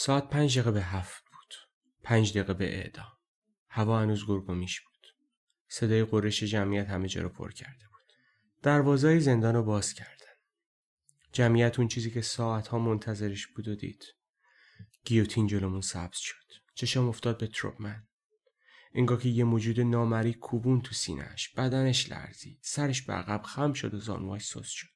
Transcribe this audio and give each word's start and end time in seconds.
ساعت 0.00 0.28
پنج 0.28 0.58
دقیقه 0.58 0.70
به 0.70 0.82
هفت 0.82 1.24
بود. 1.24 1.54
پنج 2.02 2.30
دقیقه 2.30 2.54
به 2.54 2.76
اعدام. 2.76 3.12
هوا 3.68 4.00
هنوز 4.00 4.26
گرگومیش 4.26 4.80
بود. 4.80 5.14
صدای 5.68 6.04
قرش 6.04 6.42
جمعیت 6.42 6.88
همه 6.88 7.08
جا 7.08 7.22
رو 7.22 7.28
پر 7.28 7.52
کرده 7.52 7.86
بود. 7.88 8.12
دروازه 8.62 9.18
زندان 9.18 9.54
رو 9.54 9.62
باز 9.62 9.94
کردن. 9.94 10.32
جمعیت 11.32 11.78
اون 11.78 11.88
چیزی 11.88 12.10
که 12.10 12.20
ساعتها 12.20 12.78
منتظرش 12.78 13.46
بود 13.46 13.68
و 13.68 13.74
دید. 13.74 14.04
گیوتین 15.04 15.46
جلومون 15.46 15.80
سبز 15.80 16.18
شد. 16.18 16.46
چشم 16.74 17.08
افتاد 17.08 17.38
به 17.38 17.46
تروپمن. 17.46 18.06
انگار 18.94 19.20
که 19.20 19.28
یه 19.28 19.44
موجود 19.44 19.80
نامری 19.80 20.34
کوبون 20.34 20.80
تو 20.80 20.94
سینهش 20.94 21.48
بدنش 21.48 22.10
لرزید 22.10 22.58
سرش 22.62 23.02
به 23.02 23.12
عقب 23.12 23.42
خم 23.42 23.72
شد 23.72 23.94
و 23.94 23.98
زانواش 23.98 24.46
سوس 24.46 24.68
شد 24.68 24.88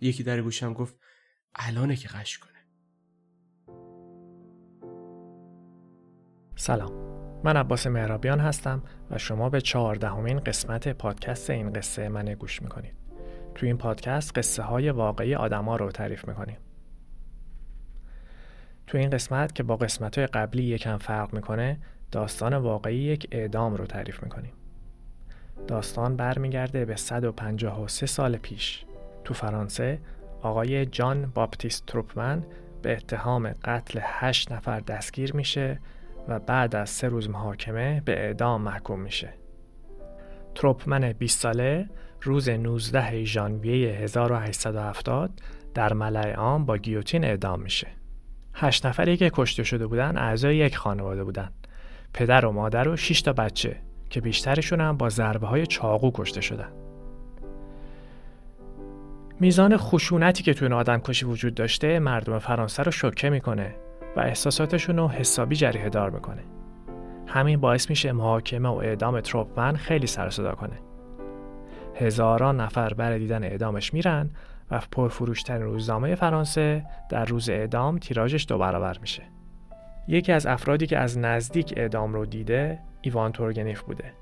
یکی 0.00 0.22
در 0.22 0.42
گوشم 0.42 0.72
گفت 0.72 0.94
الانه 1.54 1.96
که 1.96 2.08
قش 2.08 2.38
کنه 2.38 2.57
سلام 6.60 6.92
من 7.44 7.56
عباس 7.56 7.86
مهرابیان 7.86 8.40
هستم 8.40 8.82
و 9.10 9.18
شما 9.18 9.48
به 9.48 9.60
چهاردهمین 9.60 10.40
قسمت 10.40 10.88
پادکست 10.88 11.50
این 11.50 11.72
قصه 11.72 12.08
من 12.08 12.34
گوش 12.34 12.62
می‌کنید 12.62 12.94
تو 13.54 13.66
این 13.66 13.78
پادکست 13.78 14.38
قصه 14.38 14.62
های 14.62 14.90
واقعی 14.90 15.34
آدما 15.34 15.76
رو 15.76 15.90
تعریف 15.90 16.28
می‌کنیم 16.28 16.56
تو 18.86 18.98
این 18.98 19.10
قسمت 19.10 19.54
که 19.54 19.62
با 19.62 19.76
قسمت 19.76 20.18
های 20.18 20.26
قبلی 20.26 20.62
یکم 20.62 20.96
فرق 20.96 21.34
می‌کنه 21.34 21.78
داستان 22.12 22.54
واقعی 22.54 22.96
یک 22.96 23.28
اعدام 23.32 23.74
رو 23.74 23.86
تعریف 23.86 24.22
می‌کنیم. 24.22 24.52
داستان 25.66 26.16
برمیگرده 26.16 26.84
به 26.84 26.96
153 26.96 28.06
سال 28.06 28.36
پیش. 28.36 28.84
تو 29.24 29.34
فرانسه 29.34 29.98
آقای 30.42 30.86
جان 30.86 31.32
باپتیست 31.34 31.86
تروپمن 31.86 32.44
به 32.82 32.92
اتهام 32.92 33.52
قتل 33.64 34.00
8 34.02 34.52
نفر 34.52 34.80
دستگیر 34.80 35.36
میشه 35.36 35.80
و 36.28 36.38
بعد 36.38 36.76
از 36.76 36.90
سه 36.90 37.08
روز 37.08 37.30
محاکمه 37.30 38.02
به 38.04 38.12
اعدام 38.12 38.62
محکوم 38.62 39.00
میشه. 39.00 39.34
تروپمن 40.54 41.12
20 41.12 41.40
ساله 41.40 41.88
روز 42.22 42.48
19 42.48 43.24
ژانویه 43.24 43.94
1870 43.94 45.30
در 45.74 45.92
ملع 45.92 46.34
عام 46.34 46.64
با 46.64 46.76
گیوتین 46.76 47.24
اعدام 47.24 47.60
میشه. 47.60 47.86
هشت 48.54 48.86
نفری 48.86 49.16
که 49.16 49.30
کشته 49.34 49.62
شده 49.62 49.86
بودن 49.86 50.18
اعضای 50.18 50.56
یک 50.56 50.76
خانواده 50.76 51.24
بودن. 51.24 51.50
پدر 52.14 52.46
و 52.46 52.52
مادر 52.52 52.88
و 52.88 52.96
6 52.96 53.22
تا 53.22 53.32
بچه 53.32 53.76
که 54.10 54.20
بیشترشون 54.20 54.80
هم 54.80 54.96
با 54.96 55.08
ضربه 55.08 55.46
های 55.46 55.66
چاقو 55.66 56.10
کشته 56.14 56.40
شدن. 56.40 56.72
میزان 59.40 59.76
خشونتی 59.76 60.42
که 60.42 60.54
تو 60.54 60.64
این 60.64 60.72
آدم 60.72 60.98
کشی 60.98 61.26
وجود 61.26 61.54
داشته 61.54 61.98
مردم 61.98 62.38
فرانسه 62.38 62.82
رو 62.82 62.90
شوکه 62.90 63.30
می‌کنه 63.30 63.74
و 64.16 64.20
احساساتشون 64.20 64.96
رو 64.96 65.08
حسابی 65.08 65.56
جریه 65.56 65.88
دار 65.88 66.10
می‌کنه. 66.10 66.42
همین 67.26 67.60
باعث 67.60 67.90
میشه 67.90 68.12
محاکمه 68.12 68.68
و 68.68 68.74
اعدام 68.74 69.20
تروپمن 69.20 69.76
خیلی 69.76 70.06
سر 70.06 70.30
صدا 70.30 70.52
کنه. 70.52 70.78
هزاران 71.94 72.60
نفر 72.60 72.94
برای 72.94 73.18
دیدن 73.18 73.44
اعدامش 73.44 73.94
میرن 73.94 74.30
و 74.70 74.80
پرفروشترین 74.92 75.62
روزنامه 75.62 76.14
فرانسه 76.14 76.84
در 77.10 77.24
روز 77.24 77.48
اعدام 77.48 77.98
تیراژش 77.98 78.46
دو 78.48 78.58
برابر 78.58 78.98
میشه. 79.00 79.22
یکی 80.08 80.32
از 80.32 80.46
افرادی 80.46 80.86
که 80.86 80.98
از 80.98 81.18
نزدیک 81.18 81.74
اعدام 81.76 82.14
رو 82.14 82.26
دیده 82.26 82.78
ایوان 83.00 83.32
تورگنیف 83.32 83.82
بوده. 83.82 84.12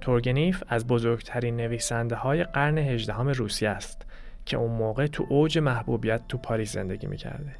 تورگنیف 0.00 0.62
از 0.68 0.86
بزرگترین 0.86 1.56
نویسنده 1.56 2.16
های 2.16 2.44
قرن 2.44 2.78
هجدهم 2.78 3.28
روسیه 3.28 3.68
است 3.68 4.06
که 4.44 4.56
اون 4.56 4.70
موقع 4.70 5.06
تو 5.06 5.26
اوج 5.28 5.58
محبوبیت 5.58 6.20
تو 6.28 6.38
پاریس 6.38 6.72
زندگی 6.72 7.06
می‌کرده. 7.06 7.56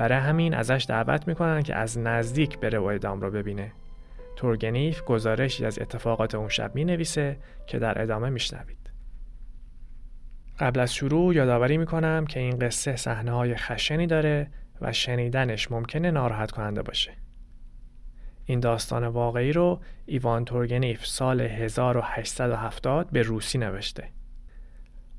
برای 0.00 0.18
همین 0.18 0.54
ازش 0.54 0.86
دعوت 0.88 1.28
می‌کنن 1.28 1.62
که 1.62 1.74
از 1.74 1.98
نزدیک 1.98 2.58
بره 2.58 2.78
و 2.78 2.84
اعدام 2.84 3.20
رو 3.20 3.30
ببینه. 3.30 3.72
تورگنیف 4.36 5.02
گزارشی 5.02 5.64
از 5.64 5.78
اتفاقات 5.78 6.34
اون 6.34 6.48
شب 6.48 6.74
می 6.74 6.84
نویسه 6.84 7.36
که 7.66 7.78
در 7.78 8.02
ادامه 8.02 8.30
میشنوید. 8.30 8.90
قبل 10.58 10.80
از 10.80 10.94
شروع 10.94 11.34
یادآوری 11.34 11.78
می‌کنم 11.78 12.26
که 12.26 12.40
این 12.40 12.58
قصه 12.58 12.96
صحنه 12.96 13.30
های 13.30 13.56
خشنی 13.56 14.06
داره 14.06 14.50
و 14.80 14.92
شنیدنش 14.92 15.70
ممکنه 15.70 16.10
ناراحت 16.10 16.50
کننده 16.50 16.82
باشه. 16.82 17.12
این 18.44 18.60
داستان 18.60 19.06
واقعی 19.06 19.52
رو 19.52 19.80
ایوان 20.06 20.44
تورگنیف 20.44 21.06
سال 21.06 21.40
1870 21.40 23.10
به 23.10 23.22
روسی 23.22 23.58
نوشته. 23.58 24.08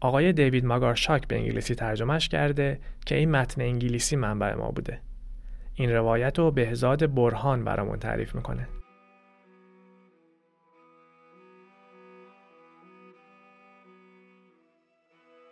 آقای 0.01 0.33
دیوید 0.33 0.65
ماگارشاک 0.65 1.27
به 1.27 1.35
انگلیسی 1.35 1.75
ترجمهش 1.75 2.27
کرده 2.27 2.79
که 3.05 3.15
این 3.15 3.31
متن 3.31 3.61
انگلیسی 3.61 4.15
منبع 4.15 4.53
ما 4.53 4.71
بوده. 4.71 5.01
این 5.73 5.91
روایت 5.91 6.39
رو 6.39 6.51
بهزاد 6.51 7.13
برهان 7.13 7.63
برامون 7.63 7.99
تعریف 7.99 8.35
می‌کنه. 8.35 8.67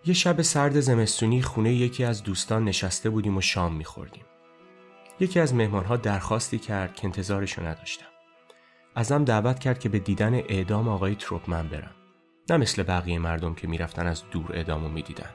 یه 0.05 0.13
شب 0.13 0.41
سرد 0.41 0.79
زمستونی 0.79 1.41
خونه 1.41 1.73
یکی 1.73 2.03
از 2.03 2.23
دوستان 2.23 2.63
نشسته 2.63 3.09
بودیم 3.09 3.37
و 3.37 3.41
شام 3.41 3.75
میخوردیم. 3.75 4.23
یکی 5.19 5.39
از 5.39 5.55
مهمانها 5.55 5.97
درخواستی 5.97 6.59
کرد 6.59 6.95
که 6.95 7.05
انتظارشو 7.07 7.65
نداشتم. 7.65 8.05
ازم 8.95 9.23
دعوت 9.23 9.59
کرد 9.59 9.79
که 9.79 9.89
به 9.89 9.99
دیدن 9.99 10.33
اعدام 10.33 10.87
آقای 10.87 11.15
تروپمن 11.15 11.67
برم. 11.67 11.98
نه 12.49 12.57
مثل 12.57 12.83
بقیه 12.83 13.19
مردم 13.19 13.53
که 13.53 13.67
می‌رفتن 13.67 14.07
از 14.07 14.23
دور 14.31 14.51
اعدامو 14.53 14.89
می‌دیدن. 14.89 15.29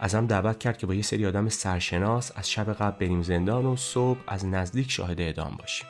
ازم 0.00 0.26
دعوت 0.26 0.58
کرد 0.58 0.78
که 0.78 0.86
با 0.86 0.94
یه 0.94 1.02
سری 1.02 1.26
آدم 1.26 1.48
سرشناس 1.48 2.32
از 2.36 2.50
شب 2.50 2.72
قبل 2.72 3.06
بریم 3.06 3.22
زندان 3.22 3.66
و 3.66 3.76
صبح 3.76 4.18
از 4.26 4.46
نزدیک 4.46 4.90
شاهد 4.90 5.20
اعدام 5.20 5.56
باشیم. 5.58 5.88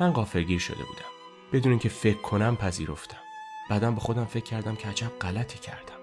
من 0.00 0.12
غافلگیر 0.12 0.58
شده 0.58 0.84
بودم. 0.84 1.10
بدون 1.52 1.72
اینکه 1.72 1.88
فکر 1.88 2.20
کنم 2.20 2.56
پذیرفتم. 2.56 3.18
بعدم 3.70 3.94
به 3.94 4.00
خودم 4.00 4.24
فکر 4.24 4.44
کردم 4.44 4.76
که 4.76 4.88
عجب 4.88 5.18
غلطی 5.20 5.58
کردم. 5.58 5.96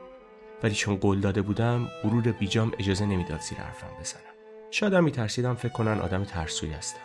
ولی 0.64 0.76
چون 0.76 0.96
قول 0.96 1.20
داده 1.20 1.42
بودم 1.42 1.88
غرور 2.04 2.32
بیجام 2.32 2.72
اجازه 2.80 3.06
نمی‌داد 3.06 3.42
زیر 3.42 3.58
حرفم 3.58 3.88
بزنم 4.00 4.22
شاید 4.72 4.96
میترسیدم 4.96 5.56
فکر 5.56 5.74
کنن 5.74 6.00
آدم 6.00 6.24
ترسوی 6.24 6.72
هستم 6.72 7.00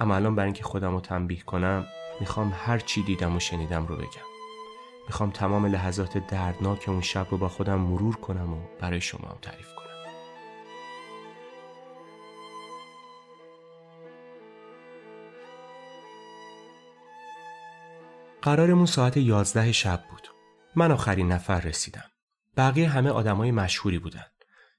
اما 0.00 0.16
الان 0.16 0.34
برای 0.34 0.46
اینکه 0.46 0.64
خودم 0.64 0.92
رو 0.92 1.00
تنبیه 1.00 1.40
کنم 1.40 1.86
می‌خوام 2.20 2.52
هر 2.56 2.78
چی 2.78 3.02
دیدم 3.02 3.36
و 3.36 3.40
شنیدم 3.40 3.86
رو 3.86 3.96
بگم 3.96 4.29
می‌خوام 5.06 5.30
تمام 5.30 5.66
لحظات 5.66 6.18
دردناک 6.18 6.84
اون 6.88 7.00
شب 7.00 7.26
رو 7.30 7.38
با 7.38 7.48
خودم 7.48 7.80
مرور 7.80 8.16
کنم 8.16 8.52
و 8.52 8.58
برای 8.80 9.00
شما 9.00 9.28
هم 9.28 9.38
تعریف 9.42 9.74
کنم 9.74 9.80
قرارمون 18.42 18.86
ساعت 18.86 19.16
یازده 19.16 19.72
شب 19.72 20.04
بود 20.10 20.28
من 20.76 20.92
آخرین 20.92 21.32
نفر 21.32 21.60
رسیدم 21.60 22.10
بقیه 22.56 22.88
همه 22.88 23.10
آدمای 23.10 23.50
مشهوری 23.50 23.98
بودن. 23.98 24.24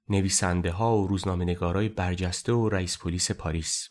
نویسنده 0.09 0.71
ها 0.71 0.97
و 0.97 1.07
روزنامه 1.07 1.45
نگارای 1.45 1.89
برجسته 1.89 2.53
و 2.53 2.69
رئیس 2.69 2.97
پلیس 2.97 3.31
پاریس. 3.31 3.89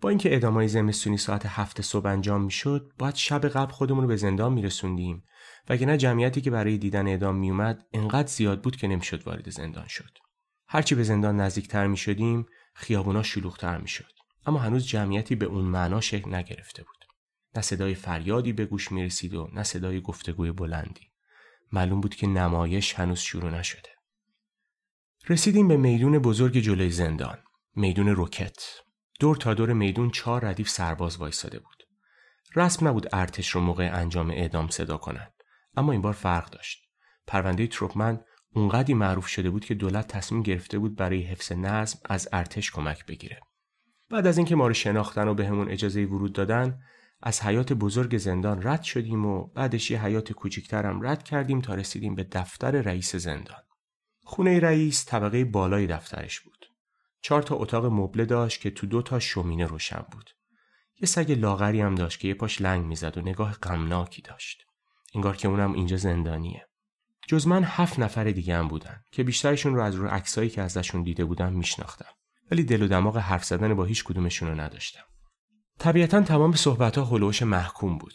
با 0.00 0.08
اینکه 0.08 0.36
ادامای 0.36 0.68
زمستونی 0.68 1.16
ساعت 1.16 1.46
هفت 1.46 1.82
صبح 1.82 2.06
انجام 2.06 2.42
می‌شد، 2.42 2.92
باید 2.98 3.14
شب 3.14 3.48
قبل 3.48 3.72
خودمون 3.72 4.02
رو 4.02 4.08
به 4.08 4.16
زندان 4.16 4.52
میرسوندیم 4.52 5.24
نه 5.68 5.96
جمعیتی 5.96 6.40
که 6.40 6.50
برای 6.50 6.78
دیدن 6.78 7.06
اعدام 7.06 7.36
میومد 7.36 7.86
انقدر 7.92 8.28
زیاد 8.28 8.62
بود 8.62 8.76
که 8.76 8.88
نمی‌شد 8.88 9.26
وارد 9.26 9.50
زندان 9.50 9.86
شد. 9.86 10.18
هرچی 10.66 10.94
به 10.94 11.02
زندان 11.02 11.36
نزدیکتر 11.36 11.86
می 11.86 11.96
شدیم، 11.96 12.46
خیابونا 12.74 13.22
شلوغتر 13.22 13.78
می 13.78 13.88
شد. 13.88 14.12
اما 14.46 14.58
هنوز 14.58 14.86
جمعیتی 14.86 15.34
به 15.34 15.46
اون 15.46 15.64
معنا 15.64 16.00
شکل 16.00 16.34
نگرفته 16.34 16.82
بود. 16.82 17.04
نه 17.56 17.62
صدای 17.62 17.94
فریادی 17.94 18.52
به 18.52 18.66
گوش 18.66 18.92
می 18.92 19.04
رسید 19.04 19.34
و 19.34 19.50
نه 19.52 19.62
صدای 19.62 20.00
گفتگوی 20.00 20.52
بلندی. 20.52 21.10
معلوم 21.72 22.00
بود 22.00 22.14
که 22.14 22.26
نمایش 22.26 22.94
هنوز 22.94 23.18
شروع 23.18 23.50
نشده. 23.50 23.88
رسیدیم 25.28 25.68
به 25.68 25.76
میدون 25.76 26.18
بزرگ 26.18 26.58
جلوی 26.58 26.90
زندان. 26.90 27.38
میدون 27.76 28.08
روکت. 28.08 28.62
دور 29.20 29.36
تا 29.36 29.54
دور 29.54 29.72
میدون 29.72 30.10
چهار 30.10 30.44
ردیف 30.44 30.68
سرباز 30.68 31.16
وایساده 31.16 31.58
بود. 31.58 31.86
رسم 32.56 32.88
نبود 32.88 33.08
ارتش 33.12 33.50
رو 33.50 33.60
موقع 33.60 33.90
انجام 33.92 34.30
اعدام 34.30 34.68
صدا 34.68 34.96
کنند. 34.96 35.32
اما 35.80 35.92
این 35.92 36.02
بار 36.02 36.12
فرق 36.12 36.50
داشت. 36.50 36.84
پرونده 37.26 37.66
تروپمن 37.66 38.20
اونقدی 38.54 38.94
معروف 38.94 39.26
شده 39.26 39.50
بود 39.50 39.64
که 39.64 39.74
دولت 39.74 40.08
تصمیم 40.08 40.42
گرفته 40.42 40.78
بود 40.78 40.96
برای 40.96 41.22
حفظ 41.22 41.52
نظم 41.52 41.98
از 42.04 42.28
ارتش 42.32 42.70
کمک 42.70 43.06
بگیره. 43.06 43.40
بعد 44.10 44.26
از 44.26 44.36
اینکه 44.36 44.56
ما 44.56 44.66
رو 44.66 44.74
شناختن 44.74 45.28
و 45.28 45.34
بهمون 45.34 45.66
به 45.66 45.72
اجازه 45.72 46.04
ورود 46.04 46.32
دادن 46.32 46.78
از 47.22 47.42
حیات 47.42 47.72
بزرگ 47.72 48.18
زندان 48.18 48.66
رد 48.66 48.82
شدیم 48.82 49.26
و 49.26 49.46
بعدش 49.46 49.90
یه 49.90 50.04
حیات 50.04 50.32
کوچیکترم 50.32 51.06
رد 51.06 51.22
کردیم 51.22 51.60
تا 51.60 51.74
رسیدیم 51.74 52.14
به 52.14 52.26
دفتر 52.32 52.70
رئیس 52.70 53.16
زندان. 53.16 53.62
خونه 54.24 54.60
رئیس 54.60 55.06
طبقه 55.08 55.44
بالای 55.44 55.86
دفترش 55.86 56.40
بود. 56.40 56.66
چهار 57.22 57.42
تا 57.42 57.56
اتاق 57.56 57.86
مبله 57.86 58.24
داشت 58.24 58.60
که 58.60 58.70
تو 58.70 58.86
دو 58.86 59.02
تا 59.02 59.18
شومینه 59.18 59.66
روشن 59.66 60.04
بود. 60.12 60.30
یه 61.00 61.06
سگ 61.06 61.32
لاغری 61.32 61.80
هم 61.80 61.94
داشت 61.94 62.20
که 62.20 62.28
یه 62.28 62.34
پاش 62.34 62.60
لنگ 62.60 62.86
می‌زد 62.86 63.18
و 63.18 63.20
نگاه 63.20 63.52
غمناکی 63.52 64.22
داشت. 64.22 64.69
انگار 65.14 65.36
که 65.36 65.48
اونم 65.48 65.72
اینجا 65.72 65.96
زندانیه. 65.96 66.66
جز 67.28 67.46
من 67.46 67.64
هفت 67.64 67.98
نفر 67.98 68.24
دیگه 68.24 68.56
هم 68.56 68.68
بودن 68.68 69.00
که 69.12 69.22
بیشترشون 69.22 69.74
رو 69.74 69.82
از 69.82 69.94
رو 69.94 70.08
عکسایی 70.08 70.50
که 70.50 70.62
ازشون 70.62 71.02
دیده 71.02 71.24
بودم 71.24 71.52
میشناختم. 71.52 72.14
ولی 72.50 72.62
دل 72.62 72.82
و 72.82 72.88
دماغ 72.88 73.16
حرف 73.16 73.44
زدن 73.44 73.74
با 73.74 73.84
هیچ 73.84 74.04
کدومشون 74.04 74.48
رو 74.48 74.60
نداشتم. 74.60 75.04
طبیعتا 75.78 76.22
تمام 76.22 76.52
صحبتها 76.52 77.04
هلوش 77.04 77.42
محکوم 77.42 77.98
بود. 77.98 78.14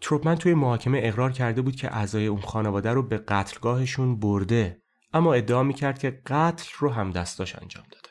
تروپمن 0.00 0.34
توی 0.34 0.54
محاکمه 0.54 1.00
اقرار 1.02 1.32
کرده 1.32 1.62
بود 1.62 1.76
که 1.76 1.96
اعضای 1.96 2.26
اون 2.26 2.40
خانواده 2.40 2.90
رو 2.90 3.02
به 3.02 3.18
قتلگاهشون 3.18 4.18
برده 4.18 4.82
اما 5.12 5.34
ادعا 5.34 5.62
می‌کرد 5.62 5.98
که 5.98 6.22
قتل 6.26 6.70
رو 6.78 6.90
هم 6.90 7.10
دستاش 7.10 7.56
انجام 7.56 7.84
داده. 7.90 8.08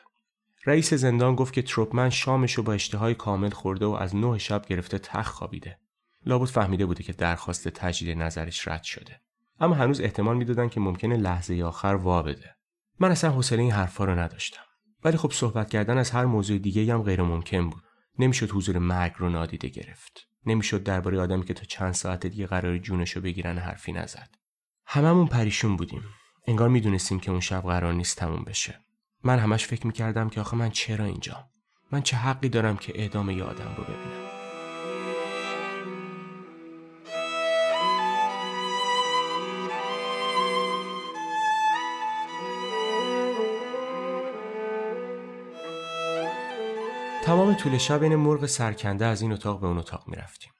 رئیس 0.66 0.94
زندان 0.94 1.34
گفت 1.34 1.52
که 1.52 1.62
تروپمن 1.62 2.10
شامش 2.10 2.54
رو 2.54 2.62
با 2.62 2.72
اشتهای 2.72 3.14
کامل 3.14 3.50
خورده 3.50 3.86
و 3.86 3.90
از 3.90 4.16
نه 4.16 4.38
شب 4.38 4.66
گرفته 4.66 4.98
تخ 4.98 5.28
خوابیده. 5.28 5.78
لابد 6.26 6.48
فهمیده 6.48 6.86
بوده 6.86 7.02
که 7.02 7.12
درخواست 7.12 7.68
تجدید 7.68 8.18
نظرش 8.18 8.68
رد 8.68 8.82
شده. 8.82 9.20
اما 9.60 9.74
هنوز 9.74 10.00
احتمال 10.00 10.36
می‌دادن 10.36 10.68
که 10.68 10.80
ممکنه 10.80 11.16
لحظه 11.16 11.62
آخر 11.62 11.94
وا 11.94 12.22
بده. 12.22 12.56
من 12.98 13.10
اصلا 13.10 13.30
حوصله 13.30 13.62
این 13.62 13.72
حرفا 13.72 14.04
رو 14.04 14.18
نداشتم. 14.18 14.62
ولی 15.04 15.16
خب 15.16 15.32
صحبت 15.32 15.70
کردن 15.70 15.98
از 15.98 16.10
هر 16.10 16.24
موضوع 16.24 16.58
دیگه 16.58 16.94
هم 16.94 17.02
غیر 17.02 17.22
ممکن 17.22 17.70
بود. 17.70 17.82
نمی‌شد 18.18 18.50
حضور 18.50 18.78
مرگ 18.78 19.12
رو 19.18 19.28
نادیده 19.28 19.68
گرفت. 19.68 20.28
نمی‌شد 20.46 20.82
درباره 20.82 21.20
آدمی 21.20 21.44
که 21.44 21.54
تا 21.54 21.64
چند 21.64 21.92
ساعت 21.92 22.26
دیگه 22.26 22.46
قرار 22.46 22.78
جونشو 22.78 23.20
بگیرن 23.20 23.58
حرفی 23.58 23.92
نزد. 23.92 24.28
هممون 24.86 25.26
پریشون 25.26 25.76
بودیم. 25.76 26.02
انگار 26.46 26.68
می‌دونستیم 26.68 27.20
که 27.20 27.30
اون 27.30 27.40
شب 27.40 27.62
قرار 27.62 27.92
نیست 27.92 28.16
تموم 28.16 28.44
بشه. 28.44 28.80
من 29.24 29.38
همش 29.38 29.66
فکر 29.66 29.86
می‌کردم 29.86 30.28
که 30.28 30.40
آخه 30.40 30.56
من 30.56 30.70
چرا 30.70 31.04
اینجام؟ 31.04 31.44
من 31.92 32.02
چه 32.02 32.16
حقی 32.16 32.48
دارم 32.48 32.76
که 32.76 32.92
اعدام 32.96 33.30
یه 33.30 33.44
آدم 33.44 33.74
رو 33.76 33.84
ببینم؟ 33.84 34.41
تمام 47.22 47.54
طول 47.54 47.78
شب 47.78 48.02
این 48.02 48.16
مرغ 48.16 48.46
سرکنده 48.46 49.06
از 49.06 49.22
این 49.22 49.32
اتاق 49.32 49.60
به 49.60 49.66
اون 49.66 49.78
اتاق 49.78 50.08
می‌رفتیم. 50.08 50.52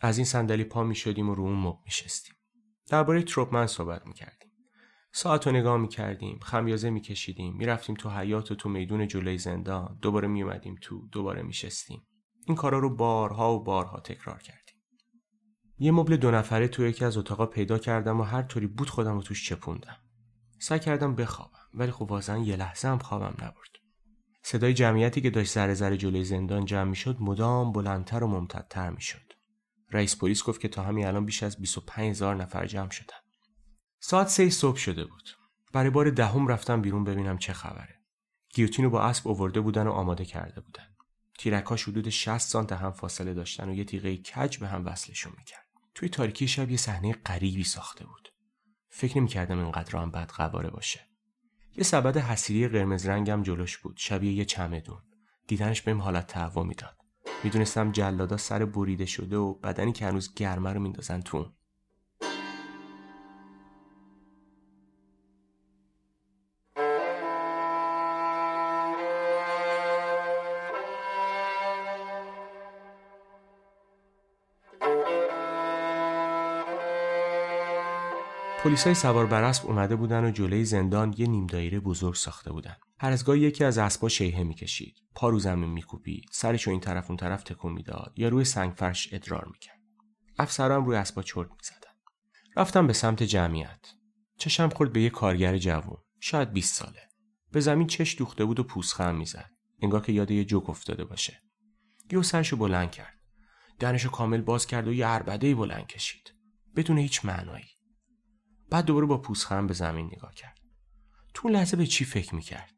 از 0.00 0.18
این 0.18 0.24
صندلی 0.24 0.64
پا 0.64 0.84
می 0.84 0.94
شدیم 0.94 1.28
و 1.28 1.34
رو 1.34 1.42
اون 1.42 1.54
مق 1.54 1.78
می 1.84 1.90
شستیم. 1.90 2.34
درباره 2.90 3.22
تروپمن 3.22 3.66
صحبت 3.66 4.06
می 4.06 4.14
کردیم. 4.14 4.52
ساعت 5.12 5.46
رو 5.46 5.52
نگاه 5.52 5.76
می 5.76 5.88
کردیم. 5.88 6.38
خمیازه 6.42 6.90
می 6.90 7.00
کشیدیم. 7.00 7.56
می 7.56 7.66
رفتیم 7.66 7.94
تو 7.94 8.10
حیات 8.10 8.52
و 8.52 8.54
تو 8.54 8.68
میدون 8.68 9.08
جلوی 9.08 9.38
زندان. 9.38 9.98
دوباره 10.02 10.28
می 10.28 10.42
اومدیم 10.42 10.74
تو. 10.82 11.08
دوباره 11.12 11.42
می 11.42 11.52
شستیم. 11.52 12.06
این 12.46 12.56
کارا 12.56 12.78
رو 12.78 12.96
بارها 12.96 13.54
و 13.54 13.64
بارها 13.64 14.00
تکرار 14.00 14.42
کردیم. 14.42 14.76
یه 15.78 15.92
مبل 15.92 16.16
دو 16.16 16.30
نفره 16.30 16.68
تو 16.68 16.86
یکی 16.86 17.04
از 17.04 17.16
اتاقا 17.16 17.46
پیدا 17.46 17.78
کردم 17.78 18.20
و 18.20 18.24
هر 18.24 18.42
طوری 18.42 18.66
بود 18.66 18.90
خودم 18.90 19.14
رو 19.14 19.22
توش 19.22 19.48
چپوندم. 19.48 19.96
سعی 20.58 20.78
کردم 20.78 21.14
بخوابم 21.14 21.68
ولی 21.74 21.90
خب 21.90 22.10
واقعا 22.10 22.38
یه 22.38 22.56
لحظه 22.56 22.88
هم 22.88 22.98
خوابم 22.98 23.34
نبرد. 23.38 23.77
صدای 24.42 24.74
جمعیتی 24.74 25.20
که 25.20 25.30
داشت 25.30 25.52
ذره 25.52 25.74
ذره 25.74 25.96
جلوی 25.96 26.24
زندان 26.24 26.64
جمع 26.64 26.90
می‌شد 26.90 27.16
مدام 27.20 27.72
بلندتر 27.72 28.24
و 28.24 28.26
ممتدتر 28.26 28.90
می‌شد. 28.90 29.32
رئیس 29.90 30.16
پلیس 30.16 30.42
گفت 30.42 30.60
که 30.60 30.68
تا 30.68 30.82
همین 30.82 31.06
الان 31.06 31.24
بیش 31.24 31.42
از 31.42 31.60
25 31.60 32.10
هزار 32.10 32.36
نفر 32.36 32.66
جمع 32.66 32.90
شدن. 32.90 33.16
ساعت 34.00 34.28
سه 34.28 34.50
صبح 34.50 34.76
شده 34.76 35.04
بود. 35.04 35.28
برای 35.72 35.90
بار 35.90 36.10
دهم 36.10 36.46
رفتم 36.46 36.82
بیرون 36.82 37.04
ببینم 37.04 37.38
چه 37.38 37.52
خبره. 37.52 38.00
گیوتین 38.54 38.84
رو 38.84 38.90
با 38.90 39.02
اسب 39.02 39.28
آورده 39.28 39.60
بودن 39.60 39.86
و 39.86 39.90
آماده 39.90 40.24
کرده 40.24 40.60
بودن. 40.60 40.86
تیرکاش 41.38 41.88
حدود 41.88 42.08
60 42.08 42.38
سانت 42.48 42.72
هم 42.72 42.92
فاصله 42.92 43.34
داشتن 43.34 43.68
و 43.68 43.74
یه 43.74 43.84
تیغه 43.84 44.16
کج 44.16 44.58
به 44.58 44.68
هم 44.68 44.86
وصلشون 44.86 45.32
می‌کرد. 45.38 45.66
توی 45.94 46.08
تاریکی 46.08 46.48
شب 46.48 46.70
یه 46.70 46.76
صحنه 46.76 47.12
غریبی 47.12 47.64
ساخته 47.64 48.06
بود. 48.06 48.28
فکر 48.88 49.18
نمی‌کردم 49.18 49.58
اینقدر 49.58 49.98
هم 49.98 50.10
بد 50.10 50.30
قواره 50.30 50.70
باشه. 50.70 51.07
یه 51.78 51.84
سبد 51.84 52.16
حسیری 52.16 52.68
قرمز 52.68 53.06
رنگم 53.06 53.42
جلوش 53.42 53.78
بود 53.78 53.94
شبیه 53.96 54.32
یه 54.32 54.44
چمدون. 54.44 54.98
دیدنش 55.46 55.82
بهم 55.82 56.00
حالت 56.00 56.26
تهوع 56.26 56.66
می‌داد. 56.66 56.96
می‌دونستم 57.44 57.92
جلادا 57.92 58.36
سر 58.36 58.64
بریده 58.64 59.06
شده 59.06 59.36
و 59.36 59.54
بدنی 59.54 59.92
که 59.92 60.06
هنوز 60.06 60.34
گرمه 60.34 60.72
رو 60.72 60.80
میندازن 60.80 61.20
تو 61.20 61.52
پلیسای 78.68 78.94
سوار 78.94 79.26
بر 79.26 79.42
اسب 79.42 79.66
اومده 79.66 79.96
بودن 79.96 80.24
و 80.24 80.30
جلوی 80.30 80.64
زندان 80.64 81.14
یه 81.18 81.26
نیم 81.26 81.46
دایره 81.46 81.80
بزرگ 81.80 82.14
ساخته 82.14 82.52
بودن. 82.52 82.76
هر 83.00 83.12
از 83.12 83.24
گاهی 83.24 83.40
یکی 83.40 83.64
از 83.64 83.78
اسبا 83.78 84.08
شیهه 84.08 84.42
می‌کشید، 84.42 85.02
پا 85.14 85.28
رو 85.28 85.38
زمین 85.38 85.70
میکوبید، 85.70 86.28
سرشو 86.32 86.70
این 86.70 86.80
طرف 86.80 87.10
اون 87.10 87.16
طرف 87.16 87.42
تکون 87.42 87.72
می‌داد 87.72 88.12
یا 88.16 88.28
روی 88.28 88.44
سنگ 88.44 88.72
فرش 88.72 89.08
ادرار 89.12 89.48
می‌کرد. 89.52 89.78
افسرا 90.38 90.76
هم 90.76 90.84
روی 90.84 90.96
اسبا 90.96 91.22
چرت 91.22 91.50
می‌زدن. 91.50 91.92
رفتم 92.56 92.86
به 92.86 92.92
سمت 92.92 93.22
جمعیت. 93.22 93.86
چشم 94.38 94.68
خورد 94.68 94.92
به 94.92 95.00
یه 95.02 95.10
کارگر 95.10 95.58
جوون، 95.58 95.98
شاید 96.20 96.52
20 96.52 96.74
ساله. 96.74 97.08
به 97.52 97.60
زمین 97.60 97.86
چش 97.86 98.18
دوخته 98.18 98.44
بود 98.44 98.60
و 98.60 98.64
پوزخم 98.64 99.14
می‌زد. 99.14 99.50
انگار 99.82 100.00
که 100.00 100.12
یاد 100.12 100.30
یه 100.30 100.44
جوک 100.44 100.70
افتاده 100.70 101.04
باشه. 101.04 101.42
یهو 102.12 102.22
سرشو 102.22 102.56
بلند 102.56 102.90
کرد. 102.90 103.14
دهنشو 103.78 104.10
کامل 104.10 104.40
باز 104.40 104.66
کرد 104.66 104.88
و 104.88 104.92
یه 104.92 105.06
عربده 105.06 105.54
بلند 105.54 105.86
کشید. 105.86 106.34
بدون 106.76 106.98
هیچ 106.98 107.24
معنایی. 107.24 107.77
بعد 108.70 108.84
دوباره 108.84 109.06
با 109.06 109.18
پوزخند 109.18 109.66
به 109.66 109.74
زمین 109.74 110.06
نگاه 110.06 110.34
کرد. 110.34 110.58
تو 111.34 111.48
لحظه 111.48 111.76
به 111.76 111.86
چی 111.86 112.04
فکر 112.04 112.34
می‌کرد؟ 112.34 112.72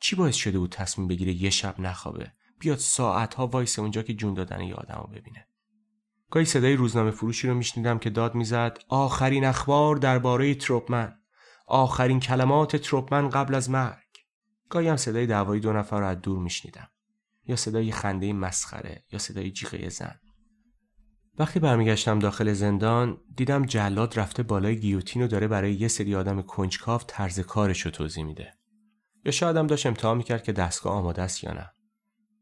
چی 0.00 0.16
باعث 0.16 0.34
شده 0.34 0.58
بود 0.58 0.70
تصمیم 0.70 1.08
بگیره 1.08 1.32
یه 1.32 1.50
شب 1.50 1.80
نخوابه؟ 1.80 2.32
بیاد 2.58 2.78
ساعتها 2.78 3.46
وایسه 3.46 3.78
اونجا 3.78 4.02
که 4.02 4.14
جون 4.14 4.34
دادن 4.34 4.60
یه 4.60 4.74
آدم 4.74 5.00
رو 5.06 5.06
ببینه. 5.06 5.46
گاهی 6.30 6.46
صدای 6.46 6.76
روزنامه 6.76 7.10
فروشی 7.10 7.48
رو 7.48 7.54
میشنیدم 7.54 7.98
که 7.98 8.10
داد 8.10 8.34
می‌زد 8.34 8.78
آخرین 8.88 9.44
اخبار 9.44 9.96
درباره 9.96 10.54
تروپمن 10.54 11.18
آخرین 11.66 12.20
کلمات 12.20 12.76
تروپمن 12.76 13.28
قبل 13.28 13.54
از 13.54 13.70
مرگ 13.70 14.02
گاهی 14.68 14.88
هم 14.88 14.96
صدای 14.96 15.26
دعوایی 15.26 15.60
دو 15.60 15.72
نفر 15.72 16.00
رو 16.00 16.06
از 16.06 16.20
دور 16.20 16.38
میشنیدم 16.38 16.88
یا 17.44 17.56
صدای 17.56 17.92
خنده 17.92 18.32
مسخره 18.32 19.04
یا 19.12 19.18
صدای 19.18 19.50
جیغه 19.50 19.88
زن 19.88 20.20
وقتی 21.38 21.60
برمیگشتم 21.60 22.18
داخل 22.18 22.52
زندان 22.52 23.18
دیدم 23.36 23.66
جلاد 23.66 24.18
رفته 24.18 24.42
بالای 24.42 24.80
گیوتین 24.80 25.22
و 25.22 25.26
داره 25.26 25.48
برای 25.48 25.74
یه 25.74 25.88
سری 25.88 26.14
آدم 26.14 26.42
کنجکاو 26.42 27.00
طرز 27.06 27.40
کارش 27.40 27.80
رو 27.80 27.90
توضیح 27.90 28.24
میده. 28.24 28.54
یا 29.24 29.32
شاید 29.32 29.56
هم 29.56 29.66
داشت 29.66 29.86
امتحان 29.86 30.16
می‌کرد 30.16 30.42
که 30.42 30.52
دستگاه 30.52 30.92
آماده 30.92 31.22
است 31.22 31.44
یا 31.44 31.52
نه. 31.52 31.70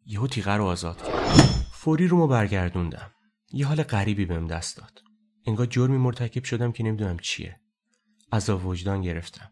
یهو 0.06 0.26
تیغه 0.26 0.52
رو 0.52 0.64
آزاد 0.64 1.02
کرد. 1.02 1.30
فوری 1.72 2.08
رومو 2.08 2.26
برگردوندم. 2.26 3.10
یه 3.52 3.66
حال 3.66 3.82
غریبی 3.82 4.24
بهم 4.24 4.46
دست 4.46 4.76
داد. 4.76 5.02
انگار 5.46 5.66
جرمی 5.66 5.98
مرتکب 5.98 6.44
شدم 6.44 6.72
که 6.72 6.84
نمی‌دونم 6.84 7.18
چیه. 7.18 7.60
عذاب 8.32 8.66
وجدان 8.66 9.02
گرفتم. 9.02 9.50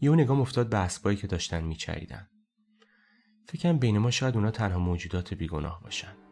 یهو 0.00 0.14
نگام 0.14 0.40
افتاد 0.40 0.68
به 0.68 0.76
اسبایی 0.76 1.16
که 1.16 1.26
داشتن 1.26 1.64
میچریدن. 1.64 2.28
فکرم 3.48 3.78
بین 3.78 3.98
ما 3.98 4.10
شاید 4.10 4.34
اونا 4.34 4.50
تنها 4.50 4.78
موجودات 4.78 5.34
بیگناه 5.34 5.80
باشن. 5.82 6.27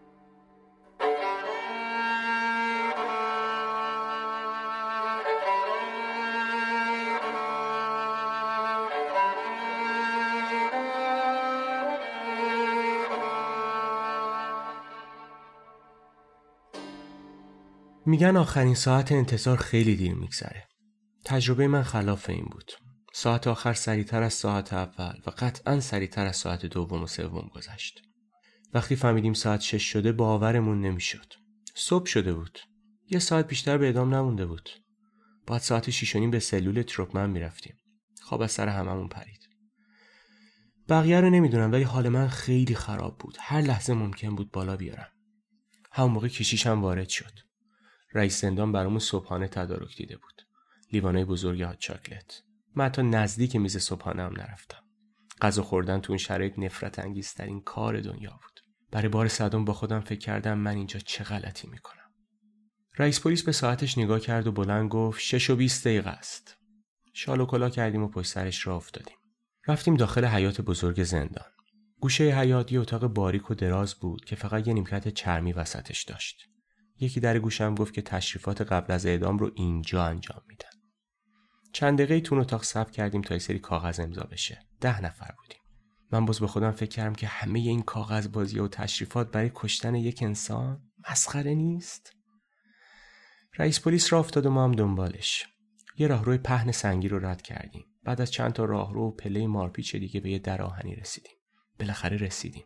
میگن 18.07 18.37
آخرین 18.37 18.75
ساعت 18.75 19.13
انتظار 19.13 19.57
خیلی 19.57 19.97
دیر 19.97 20.15
میگذره. 20.15 20.69
تجربه 21.25 21.69
من 21.69 21.83
خلاف 21.83 22.31
این 22.31 22.45
بود. 22.45 22.73
ساعت 23.13 23.47
آخر 23.47 23.73
سریعتر 23.73 24.23
از 24.23 24.35
ساعت 24.35 24.73
اول 24.73 25.15
و 25.27 25.31
قطعا 25.39 25.81
سریعتر 25.81 26.27
از 26.27 26.37
ساعت 26.37 26.67
دوم 26.67 27.03
و 27.03 27.07
سوم 27.07 27.51
گذشت. 27.55 28.03
وقتی 28.75 28.97
فهمیدیم 28.97 29.33
ساعت 29.33 29.61
شش 29.61 29.83
شده 29.83 30.13
باورمون 30.13 30.81
نمی‌شد. 30.81 31.33
صبح 31.75 32.07
شده 32.07 32.35
بود. 32.35 32.59
یه 33.11 33.19
ساعت 33.19 33.49
بیشتر 33.49 33.79
به 33.79 33.89
ادام 33.89 34.15
نمونده 34.15 34.47
بود. 34.47 34.71
بعد 35.47 35.61
ساعت 35.61 35.91
شیش 35.91 36.17
به 36.17 36.39
سلول 36.39 36.83
تروپمن 36.83 37.31
می‌رفتیم. 37.31 37.77
خواب 38.23 38.43
از 38.43 38.53
سر 38.53 38.69
هممون 38.69 39.09
پرید. 39.09 39.49
بقیه 40.89 41.21
رو 41.21 41.31
نمی‌دونم 41.31 41.73
ولی 41.73 41.83
حال 41.83 42.09
من 42.09 42.29
خیلی 42.29 42.75
خراب 42.75 43.19
بود. 43.19 43.37
هر 43.41 43.61
لحظه 43.61 43.95
ممکن 43.95 44.35
بود 44.35 44.51
بالا 44.51 44.77
بیارم. 44.77 45.09
همون 45.93 46.13
موقع 46.13 46.29
کشیشم 46.29 46.83
وارد 46.83 47.09
شد. 47.09 47.46
رئیس 48.17 48.41
زندان 48.41 48.73
برامون 48.73 48.99
صبحانه 48.99 49.49
تدارک 49.49 49.97
دیده 49.97 50.17
بود. 50.17 50.43
لیوانای 50.93 51.25
بزرگ 51.25 51.63
هات 51.63 51.79
چاکلت. 51.79 52.43
من 52.75 52.85
حتی 52.85 53.03
نزدیک 53.03 53.57
میز 53.57 53.77
صبحانه 53.77 54.23
هم 54.23 54.33
نرفتم. 54.33 54.83
غذا 55.41 55.63
خوردن 55.63 56.01
تو 56.01 56.13
اون 56.13 56.19
شرایط 56.19 56.59
نفرت 56.59 56.99
انگیزترین 56.99 57.61
کار 57.61 58.01
دنیا 58.01 58.31
بود. 58.31 58.61
برای 58.91 59.09
بار 59.09 59.29
صدم 59.29 59.65
با 59.65 59.73
خودم 59.73 60.01
فکر 60.01 60.19
کردم 60.19 60.59
من 60.59 60.77
اینجا 60.77 61.01
چه 61.01 61.25
غلطی 61.25 61.69
می‌کنم. 61.69 62.11
رئیس 62.99 63.21
پلیس 63.21 63.43
به 63.43 63.53
ساعتش 63.53 63.99
نگاه 63.99 64.21
کرد 64.21 64.47
و 64.47 64.53
بلند 64.53 64.89
گفت 64.89 65.21
شش 65.21 65.51
و 65.51 65.57
بیست 65.57 65.85
دقیقه 65.85 66.11
است. 66.11 66.57
شال 67.13 67.41
و 67.41 67.47
کلا 67.47 67.71
کردیم 67.71 68.03
و 68.03 68.09
پشت 68.09 68.33
سرش 68.33 68.67
را 68.67 68.77
افتادیم. 68.77 69.17
رفتیم 69.69 69.95
داخل 69.95 70.25
حیات 70.25 70.61
بزرگ 70.61 71.05
زندان. 71.05 71.47
گوشه 72.01 72.25
حیات 72.25 72.73
یه 72.73 72.81
اتاق 72.81 73.07
باریک 73.07 73.51
و 73.51 73.55
دراز 73.55 73.95
بود 73.95 74.25
که 74.25 74.37
فقط 74.37 74.69
یه 74.69 74.75
نیمکت 74.75 75.09
چرمی 75.09 75.53
وسطش 75.53 76.03
داشت. 76.03 76.49
یکی 77.01 77.21
در 77.21 77.39
گوشم 77.39 77.75
گفت 77.75 77.95
که 77.95 78.03
تشریفات 78.03 78.61
قبل 78.61 78.93
از 78.93 79.07
اعدام 79.07 79.39
رو 79.39 79.51
اینجا 79.55 80.05
انجام 80.05 80.43
میدن. 80.49 80.69
چند 81.73 81.99
دقیقه 81.99 82.21
تون 82.21 82.39
اتاق 82.39 82.65
ثبت 82.65 82.91
کردیم 82.91 83.23
تا 83.23 83.35
یه 83.35 83.41
سری 83.41 83.59
کاغذ 83.59 84.01
امضا 84.01 84.23
بشه. 84.23 84.67
ده 84.81 85.01
نفر 85.01 85.35
بودیم. 85.39 85.61
من 86.13 86.25
باز 86.25 86.41
به 86.41 86.47
خودم 86.47 86.71
فکر 86.71 86.91
کردم 86.91 87.15
که 87.15 87.27
همه 87.27 87.59
این 87.59 87.83
کاغذ 87.83 88.29
بازی 88.29 88.59
و 88.59 88.69
تشریفات 88.69 89.31
برای 89.31 89.51
کشتن 89.55 89.95
یک 89.95 90.23
انسان 90.23 90.83
مسخره 91.11 91.55
نیست. 91.55 92.13
رئیس 93.59 93.81
پلیس 93.81 94.13
را 94.13 94.19
افتاد 94.19 94.47
و 94.47 94.51
ما 94.51 94.65
هم 94.65 94.73
دنبالش. 94.73 95.47
یه 95.99 96.07
راهروی 96.07 96.39
پهن 96.39 96.73
سنگی 96.73 97.09
رو 97.09 97.27
رد 97.27 97.43
کردیم. 97.43 97.85
بعد 98.05 98.21
از 98.21 98.31
چند 98.31 98.53
تا 98.53 98.65
راهرو 98.65 99.09
و 99.09 99.11
پله 99.11 99.47
مارپیچ 99.47 99.97
دیگه 99.97 100.21
به 100.21 100.31
یه 100.31 100.39
در 100.39 100.63
آهنی 100.63 100.95
رسیدیم. 100.95 101.33
بالاخره 101.79 102.17
رسیدیم. 102.17 102.65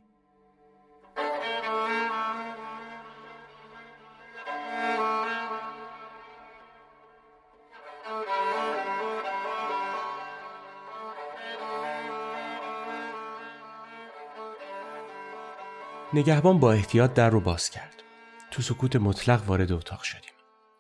نگهبان 16.15 16.59
با 16.59 16.73
احتیاط 16.73 17.15
در 17.15 17.31
رو 17.31 17.41
باز 17.41 17.71
کرد. 17.71 18.03
تو 18.51 18.63
سکوت 18.63 18.97
مطلق 18.97 19.45
وارد 19.47 19.73
اتاق 19.73 20.03
شدیم. 20.03 20.33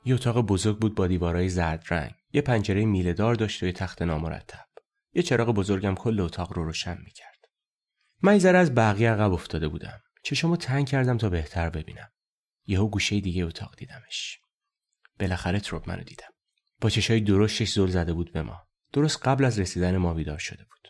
یه 0.04 0.14
اتاق 0.14 0.40
بزرگ 0.40 0.78
بود 0.78 0.94
با 0.94 1.06
دیوارهای 1.06 1.48
زرد 1.48 1.84
رنگ. 1.90 2.12
یه 2.32 2.42
پنجره 2.42 2.84
میله 2.84 3.12
دار 3.12 3.34
داشت 3.34 3.62
و 3.62 3.66
یه 3.66 3.72
تخت 3.72 4.02
نامرتب. 4.02 4.66
یه 5.12 5.22
چراغ 5.22 5.48
بزرگم 5.48 5.94
کل 5.94 6.20
اتاق 6.20 6.52
رو 6.52 6.64
روشن 6.64 6.98
می‌کرد. 7.04 7.38
من 8.22 8.38
ذره 8.38 8.58
از 8.58 8.74
بقیه 8.74 9.10
عقب 9.10 9.32
افتاده 9.32 9.68
بودم. 9.68 10.00
چشمو 10.22 10.56
تنگ 10.56 10.86
کردم 10.86 11.18
تا 11.18 11.28
بهتر 11.28 11.70
ببینم. 11.70 12.08
یهو 12.66 12.88
گوشه 12.88 13.20
دیگه 13.20 13.44
اتاق 13.44 13.76
دیدمش. 13.76 14.38
بالاخره 15.20 15.60
تروپ 15.60 15.88
منو 15.88 16.02
دیدم. 16.02 16.30
با 16.80 16.90
چشای 16.90 17.20
درشتش 17.20 17.72
زل 17.72 17.86
زده 17.86 18.12
بود 18.12 18.32
به 18.32 18.42
ما. 18.42 18.62
درست 18.92 19.28
قبل 19.28 19.44
از 19.44 19.58
رسیدن 19.58 19.96
ما 19.96 20.14
بیدار 20.14 20.38
شده 20.38 20.64
بود. 20.64 20.88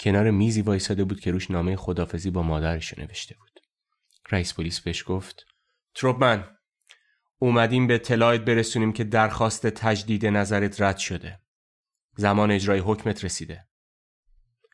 کنار 0.00 0.30
میزی 0.30 0.62
وایساده 0.62 1.04
بود 1.04 1.20
که 1.20 1.30
روش 1.30 1.50
نامه 1.50 1.76
خدافزی 1.76 2.30
با 2.30 2.42
مادرش 2.42 2.98
نوشته 2.98 3.36
بود. 3.38 3.63
رئیس 4.30 4.54
پلیس 4.54 4.80
بهش 4.80 5.04
گفت 5.06 5.44
تروپمن 5.94 6.56
اومدیم 7.38 7.86
به 7.86 7.94
اطلاعت 7.94 8.40
برسونیم 8.40 8.92
که 8.92 9.04
درخواست 9.04 9.66
تجدید 9.66 10.26
نظرت 10.26 10.80
رد 10.80 10.98
شده. 10.98 11.40
زمان 12.16 12.50
اجرای 12.50 12.78
حکمت 12.78 13.24
رسیده. 13.24 13.68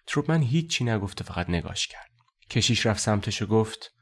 تروپمن 0.06 0.42
هیچی 0.42 0.84
نگفته 0.84 1.24
فقط 1.24 1.50
نگاش 1.50 1.86
کرد. 1.86 2.10
کشیش 2.50 2.86
رفت 2.86 3.00
سمتش 3.00 3.42
و 3.42 3.46
گفت 3.46 3.94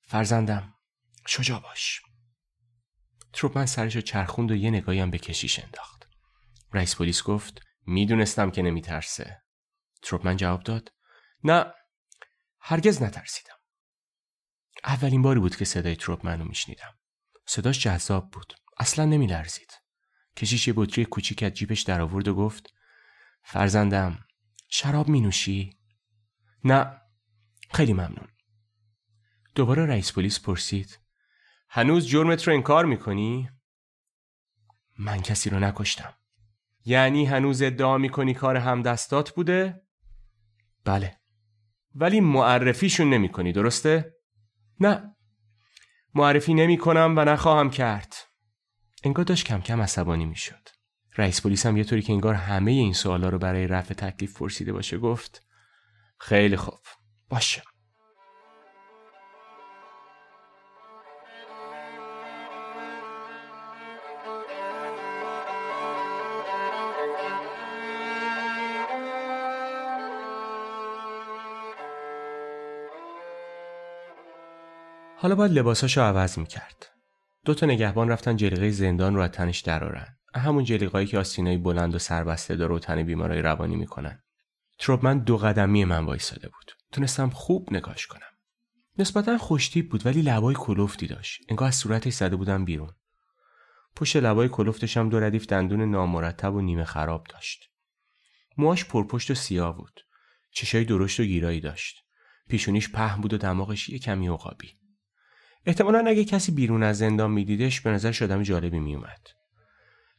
فرزندم 0.00 0.74
شجاع 1.26 1.60
باش. 1.60 2.00
تروپمن 3.32 3.66
سرشو 3.66 4.00
چرخوند 4.00 4.50
و 4.50 4.54
یه 4.56 4.70
نگاهی 4.70 5.00
هم 5.00 5.10
به 5.10 5.18
کشیش 5.18 5.58
انداخت. 5.58 6.06
رئیس 6.72 6.96
پلیس 6.96 7.22
گفت 7.22 7.60
می‌دونستم 7.86 8.50
که 8.50 8.62
نمیترسه. 8.62 9.42
تروپمن 10.02 10.36
جواب 10.36 10.62
داد 10.62 10.92
نه 11.44 11.66
هرگز 12.60 13.02
نترسیدم. 13.02 13.54
اولین 14.84 15.22
باری 15.22 15.40
بود 15.40 15.56
که 15.56 15.64
صدای 15.64 15.96
تروپمن 15.96 16.38
رو 16.38 16.44
میشنیدم. 16.44 16.94
صداش 17.46 17.82
جذاب 17.82 18.30
بود. 18.30 18.54
اصلا 18.78 19.04
نمیلرزید. 19.04 19.72
کشیش 20.36 20.68
یه 20.68 20.74
بطری 20.76 21.04
کوچیک 21.04 21.42
از 21.42 21.52
جیبش 21.52 21.80
در 21.80 22.00
آورد 22.00 22.28
و 22.28 22.34
گفت 22.34 22.74
فرزندم 23.42 24.18
شراب 24.68 25.08
می 25.08 25.20
نوشی؟ 25.20 25.78
نه 26.64 27.00
خیلی 27.74 27.92
ممنون. 27.92 28.28
دوباره 29.54 29.86
رئیس 29.86 30.12
پلیس 30.12 30.40
پرسید 30.40 30.98
هنوز 31.68 32.06
جرمت 32.06 32.48
رو 32.48 32.54
انکار 32.54 32.84
می‌کنی؟ 32.84 33.50
من 34.98 35.22
کسی 35.22 35.50
رو 35.50 35.58
نکشتم. 35.58 36.14
یعنی 36.84 37.24
هنوز 37.24 37.62
ادعا 37.62 37.98
می‌کنی 37.98 38.34
کار 38.34 38.56
همدستات 38.56 39.30
بوده؟ 39.30 39.82
بله. 40.84 41.20
ولی 41.94 42.20
معرفیشون 42.20 43.10
نمی‌کنی 43.10 43.52
درسته؟ 43.52 44.14
نه. 44.80 45.16
معرفی 46.14 46.54
نمی 46.54 46.78
کنم 46.78 47.14
و 47.16 47.24
نخواهم 47.24 47.70
کرد. 47.70 48.14
انگار 49.04 49.24
داشت 49.24 49.46
کم 49.46 49.60
کم 49.60 49.80
عصبانی 49.80 50.26
می‌شد. 50.26 50.68
رئیس 51.16 51.42
پلیس 51.42 51.66
هم 51.66 51.76
یه 51.76 51.84
طوری 51.84 52.02
که 52.02 52.12
انگار 52.12 52.34
همه 52.34 52.70
این 52.70 52.92
سوالا 52.92 53.28
رو 53.28 53.38
برای 53.38 53.66
رفع 53.66 53.94
تکلیف 53.94 54.38
پرسیده 54.38 54.72
باشه 54.72 54.98
گفت 54.98 55.46
خیلی 56.18 56.56
خوب 56.56 56.78
باشه 57.28 57.62
حالا 75.22 75.34
باید 75.34 75.52
لباساشو 75.52 76.00
عوض 76.00 76.38
می‌کرد. 76.38 76.90
دو 77.44 77.54
تا 77.54 77.66
نگهبان 77.66 78.08
رفتن 78.08 78.36
جلیقه 78.36 78.70
زندان 78.70 79.14
رو 79.14 79.22
از 79.22 79.30
تنش 79.30 79.60
درارن. 79.60 80.16
همون 80.34 80.64
جلیقه‌ای 80.64 81.06
که 81.06 81.18
آستینای 81.18 81.56
بلند 81.56 81.94
و 81.94 81.98
سربسته 81.98 82.56
داره 82.56 82.74
و 82.74 82.78
تن 82.78 83.02
بیمارای 83.02 83.42
روانی 83.42 83.76
می‌کنن. 83.76 84.22
تروپمن 84.78 85.18
دو 85.18 85.36
قدمی 85.36 85.84
من 85.84 86.04
وایساده 86.04 86.48
بود. 86.48 86.72
تونستم 86.92 87.30
خوب 87.30 87.68
نگاش 87.72 88.06
کنم. 88.06 88.32
نسبتا 88.98 89.38
خوشتیب 89.38 89.90
بود 89.90 90.06
ولی 90.06 90.22
لبای 90.22 90.54
کلوفتی 90.58 91.06
داشت. 91.06 91.40
انگار 91.48 91.68
از 91.68 91.74
صورتش 91.74 92.12
زده 92.12 92.36
بودم 92.36 92.64
بیرون. 92.64 92.90
پشت 93.96 94.16
لبای 94.16 94.48
کلوفتش 94.48 94.96
هم 94.96 95.08
دو 95.08 95.20
ردیف 95.20 95.46
دندون 95.46 95.90
نامرتب 95.90 96.54
و 96.54 96.60
نیمه 96.60 96.84
خراب 96.84 97.26
داشت. 97.28 97.70
موهاش 98.58 98.84
پرپشت 98.84 99.30
و 99.30 99.34
سیاه 99.34 99.76
بود. 99.76 100.00
چشای 100.52 100.84
درشت 100.84 101.20
و 101.20 101.24
گیرایی 101.24 101.60
داشت. 101.60 102.04
پیشونیش 102.48 102.90
پهن 102.90 103.20
بود 103.20 103.34
و 103.34 103.38
دماغش 103.38 103.88
یه 103.88 103.98
کمی 103.98 104.28
عقابی. 104.28 104.81
احتمالا 105.66 106.04
اگه 106.06 106.24
کسی 106.24 106.52
بیرون 106.52 106.82
از 106.82 106.98
زندان 106.98 107.30
میدیدش 107.30 107.80
به 107.80 107.90
نظر 107.90 108.24
آدم 108.24 108.42
جالبی 108.42 108.78
میومد. 108.78 109.28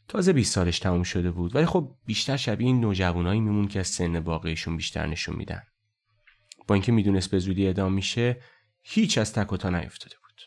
تازه 0.07 0.33
20 0.33 0.53
سالش 0.53 0.79
تموم 0.79 1.03
شده 1.03 1.31
بود 1.31 1.55
ولی 1.55 1.65
خب 1.65 1.95
بیشتر 2.05 2.37
شبیه 2.37 2.67
این 2.67 2.79
نوجوانایی 2.79 3.39
میمون 3.39 3.67
که 3.67 3.79
از 3.79 3.87
سن 3.87 4.19
واقعیشون 4.19 4.77
بیشتر 4.77 5.07
نشون 5.07 5.35
میدن. 5.35 5.63
با 6.67 6.75
اینکه 6.75 6.91
می‌دونست 6.91 7.31
به 7.31 7.39
زودی 7.39 7.65
اعدام 7.65 7.93
میشه 7.93 8.41
هیچ 8.81 9.17
از 9.17 9.33
تک 9.33 9.53
و 9.53 9.57
تا 9.57 9.69
نیفتاده 9.69 10.15
بود. 10.23 10.41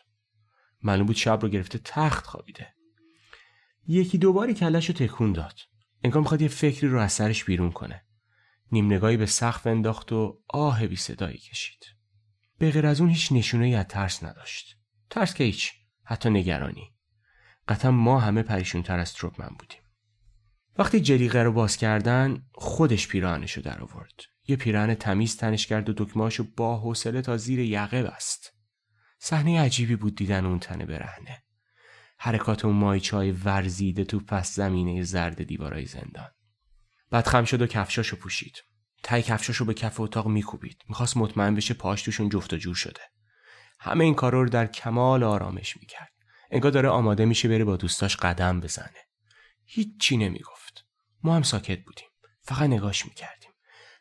معلوم 0.83 1.05
بود 1.05 1.15
شب 1.15 1.39
رو 1.41 1.49
گرفته 1.49 1.79
تخت 1.83 2.25
خوابیده. 2.25 2.73
یکی 3.87 4.17
دوباری 4.17 4.53
کلش 4.53 4.85
رو 4.89 4.93
تکون 4.93 5.33
داد. 5.33 5.59
انگار 6.03 6.21
می‌خواد 6.21 6.41
یه 6.41 6.47
فکری 6.47 6.87
رو 6.87 6.99
از 6.99 7.13
سرش 7.13 7.43
بیرون 7.43 7.71
کنه. 7.71 8.03
نیم 8.71 8.85
نگاهی 8.85 9.17
به 9.17 9.25
سقف 9.25 9.67
انداخت 9.67 10.11
و 10.11 10.41
آه 10.47 10.87
بی 10.87 10.95
صدایی 10.95 11.37
کشید. 11.37 11.85
به 12.57 12.71
غیر 12.71 12.87
از 12.87 13.01
اون 13.01 13.09
هیچ 13.09 13.31
نشونه 13.31 13.77
از 13.77 13.85
ترس 13.85 14.23
نداشت. 14.23 14.76
ترس 15.09 15.33
که 15.33 15.43
هیچ 15.43 15.73
حتی 16.03 16.29
نگرانی. 16.29 16.93
قطعا 17.67 17.91
ما 17.91 18.19
همه 18.19 18.43
پریشون 18.43 18.83
تر 18.83 18.99
از 18.99 19.13
تروپمن 19.13 19.55
بودیم. 19.59 19.81
وقتی 20.77 20.99
جلیقه 20.99 21.43
رو 21.43 21.51
باز 21.51 21.77
کردن 21.77 22.45
خودش 22.53 23.07
پیراهنش 23.07 23.51
رو 23.51 23.63
در 23.63 23.81
آورد. 23.81 24.21
یه 24.47 24.55
پیراهن 24.55 24.95
تمیز 24.95 25.37
تنش 25.37 25.67
کرد 25.67 25.89
و 25.89 25.93
دکمهاشو 25.97 26.45
با 26.57 26.77
حوصله 26.77 27.21
تا 27.21 27.37
زیر 27.37 27.59
یقه 27.59 28.03
بست. 28.03 28.53
صحنه 29.19 29.61
عجیبی 29.61 29.95
بود 29.95 30.15
دیدن 30.15 30.45
اون 30.45 30.59
تنه 30.59 30.85
برهنه. 30.85 31.43
حرکات 32.17 32.65
اون 32.65 32.75
مایچای 32.75 33.31
ورزیده 33.31 34.03
تو 34.03 34.19
پس 34.19 34.55
زمینه 34.55 35.03
زرد 35.03 35.43
دیوارای 35.43 35.85
زندان. 35.85 36.29
بعد 37.09 37.27
خم 37.27 37.45
شد 37.45 37.61
و 37.61 37.67
کفشاشو 37.67 38.17
پوشید. 38.17 38.63
تای 39.03 39.21
کفشاشو 39.21 39.65
به 39.65 39.73
کف 39.73 39.99
اتاق 39.99 40.27
میکوبید. 40.27 40.83
می‌خواست 40.89 41.17
مطمئن 41.17 41.55
بشه 41.55 41.73
پاش 41.73 42.01
توشون 42.01 42.29
جفت 42.29 42.53
و 42.53 42.57
جور 42.57 42.75
شده. 42.75 43.01
همه 43.79 44.03
این 44.03 44.15
کارا 44.15 44.41
رو 44.43 44.49
در 44.49 44.67
کمال 44.67 45.23
آرامش 45.23 45.77
می‌کرد. 45.77 46.11
انگار 46.51 46.71
داره 46.71 46.89
آماده 46.89 47.25
میشه 47.25 47.47
بره 47.49 47.63
با 47.63 47.77
دوستاش 47.77 48.15
قدم 48.15 48.59
بزنه. 48.59 49.07
هیچی 49.65 50.17
نمی‌گفت. 50.17 50.85
ما 51.23 51.35
هم 51.35 51.43
ساکت 51.43 51.83
بودیم. 51.83 52.07
فقط 52.41 52.69
نگاش 52.69 53.05
می‌کردیم. 53.05 53.51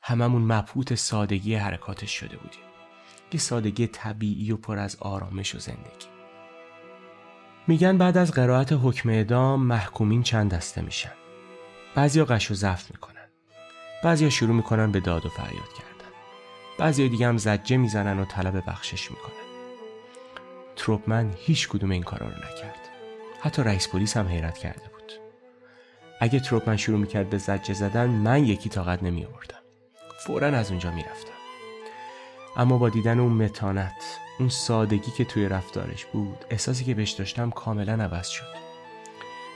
هممون 0.02 0.42
مبهوت 0.42 0.94
سادگی 0.94 1.54
حرکاتش 1.54 2.10
شده 2.10 2.36
بودیم. 2.36 2.60
یه 3.32 3.40
سادگی 3.40 3.86
طبیعی 3.86 4.52
و 4.52 4.56
پر 4.56 4.78
از 4.78 4.96
آرامش 4.96 5.54
و 5.54 5.58
زندگی. 5.58 6.06
میگن 7.66 7.98
بعد 7.98 8.16
از 8.16 8.32
قرائت 8.32 8.72
حکم 8.72 9.08
اعدام 9.08 9.62
محکومین 9.62 10.22
چند 10.22 10.54
دسته 10.54 10.80
میشن. 10.80 11.12
بعضیا 11.94 12.24
قش 12.24 12.50
و 12.50 12.54
زفت 12.54 12.90
می‌کنن. 12.90 13.28
بعضیا 14.04 14.30
شروع 14.30 14.54
می‌کنن 14.54 14.92
به 14.92 15.00
داد 15.00 15.26
و 15.26 15.28
فریاد 15.28 15.72
کردن. 15.78 16.12
بعضیا 16.78 17.08
دیگه 17.08 17.28
هم 17.28 17.36
زجه 17.36 17.76
می‌زنن 17.76 18.18
و 18.18 18.24
طلب 18.24 18.62
بخشش 18.66 19.10
می‌کنن. 19.10 19.45
تروپمن 20.76 21.34
هیچ 21.36 21.68
کدوم 21.68 21.90
این 21.90 22.02
کارا 22.02 22.26
رو 22.26 22.36
نکرد. 22.36 22.80
حتی 23.40 23.62
رئیس 23.62 23.88
پلیس 23.88 24.16
هم 24.16 24.28
حیرت 24.28 24.58
کرده 24.58 24.88
بود. 24.92 25.12
اگه 26.20 26.40
تروپمن 26.40 26.76
شروع 26.76 26.98
می‌کرد 26.98 27.30
به 27.30 27.38
زجه 27.38 27.74
زدن 27.74 28.06
من 28.06 28.44
یکی 28.44 28.68
طاقت 28.68 29.02
نمی 29.02 29.24
آوردم 29.24 29.58
فورا 30.26 30.46
از 30.46 30.70
اونجا 30.70 30.90
می‌رفتم. 30.90 31.32
اما 32.56 32.78
با 32.78 32.88
دیدن 32.88 33.20
اون 33.20 33.32
متانت 33.32 34.18
اون 34.38 34.48
سادگی 34.48 35.10
که 35.10 35.24
توی 35.24 35.48
رفتارش 35.48 36.04
بود 36.04 36.44
احساسی 36.50 36.84
که 36.84 36.94
بهش 36.94 37.10
داشتم 37.10 37.50
کاملا 37.50 37.92
عوض 37.92 38.28
شد. 38.28 38.56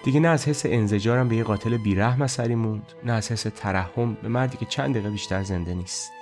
دیگه 0.04 0.20
نه 0.20 0.28
از 0.28 0.48
حس 0.48 0.66
انزجارم 0.66 1.28
به 1.28 1.36
یه 1.36 1.44
قاتل 1.44 1.76
بیرحم 1.76 2.22
اثری 2.22 2.54
موند 2.54 2.92
نه 3.04 3.12
از 3.12 3.32
حس 3.32 3.42
ترحم 3.42 4.14
به 4.14 4.28
مردی 4.28 4.56
که 4.56 4.66
چند 4.66 4.94
دقیقه 4.94 5.10
بیشتر 5.10 5.42
زنده 5.42 5.74
نیست. 5.74 6.12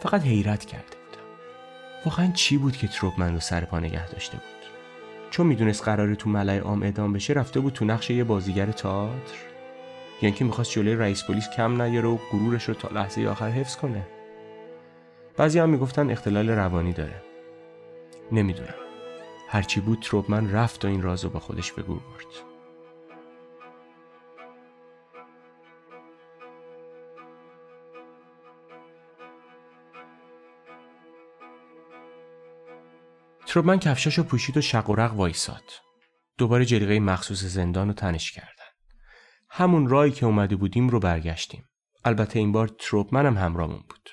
فقط 0.00 0.22
حیرت 0.22 0.64
کرده 0.64 0.96
واقعا 2.04 2.32
چی 2.34 2.58
بود 2.58 2.76
که 2.76 2.88
من 3.18 3.34
رو 3.34 3.40
سر 3.40 3.64
پا 3.64 3.80
نگه 3.80 4.08
داشته 4.08 4.36
بود؟ 4.36 4.70
چون 5.30 5.46
می‌دونست 5.46 5.84
قراره 5.84 6.14
تو 6.14 6.30
ملای 6.30 6.58
عام 6.58 6.82
اعدام 6.82 7.12
بشه 7.12 7.32
رفته 7.32 7.60
بود 7.60 7.72
تو 7.72 7.84
نقش 7.84 8.10
یه 8.10 8.24
بازیگر 8.24 8.66
تئاتر. 8.66 9.36
یعنی 10.22 10.36
که 10.36 10.44
می‌خواست 10.44 10.72
جلوی 10.72 10.94
رئیس 10.94 11.24
پلیس 11.24 11.48
کم 11.56 11.82
نیاره 11.82 12.08
و 12.08 12.18
غرورش 12.32 12.64
رو 12.64 12.74
تا 12.74 12.88
لحظه 12.88 13.26
آخر 13.26 13.50
حفظ 13.50 13.76
کنه. 13.76 14.06
بعضی 15.36 15.58
هم 15.58 15.68
می‌گفتن 15.68 16.10
اختلال 16.10 16.50
روانی 16.50 16.92
داره. 16.92 17.22
نمی‌دونم. 18.32 18.74
هرچی 19.48 19.80
بود 19.80 19.98
تروبمن 20.02 20.52
رفت 20.52 20.84
و 20.84 20.88
این 20.88 21.02
راز 21.02 21.24
رو 21.24 21.30
با 21.30 21.40
خودش 21.40 21.72
به 21.72 21.82
گور 21.82 21.98
برد. 21.98 22.55
تروبمن 33.56 33.78
کفشاشو 33.78 34.22
پوشید 34.22 34.56
و 34.56 34.60
شق 34.60 34.90
و 34.90 34.94
رق 34.94 35.14
وایساد. 35.14 35.62
دوباره 36.38 36.64
جلیقه 36.64 37.00
مخصوص 37.00 37.44
زندان 37.44 37.88
رو 37.88 37.94
تنش 37.94 38.32
کردن. 38.32 38.70
همون 39.50 39.88
رایی 39.88 40.12
که 40.12 40.26
اومده 40.26 40.56
بودیم 40.56 40.88
رو 40.88 41.00
برگشتیم. 41.00 41.64
البته 42.04 42.38
این 42.38 42.52
بار 42.52 42.68
تروبمن 42.78 43.26
هم 43.26 43.36
همراهمون 43.36 43.84
بود. 43.88 44.10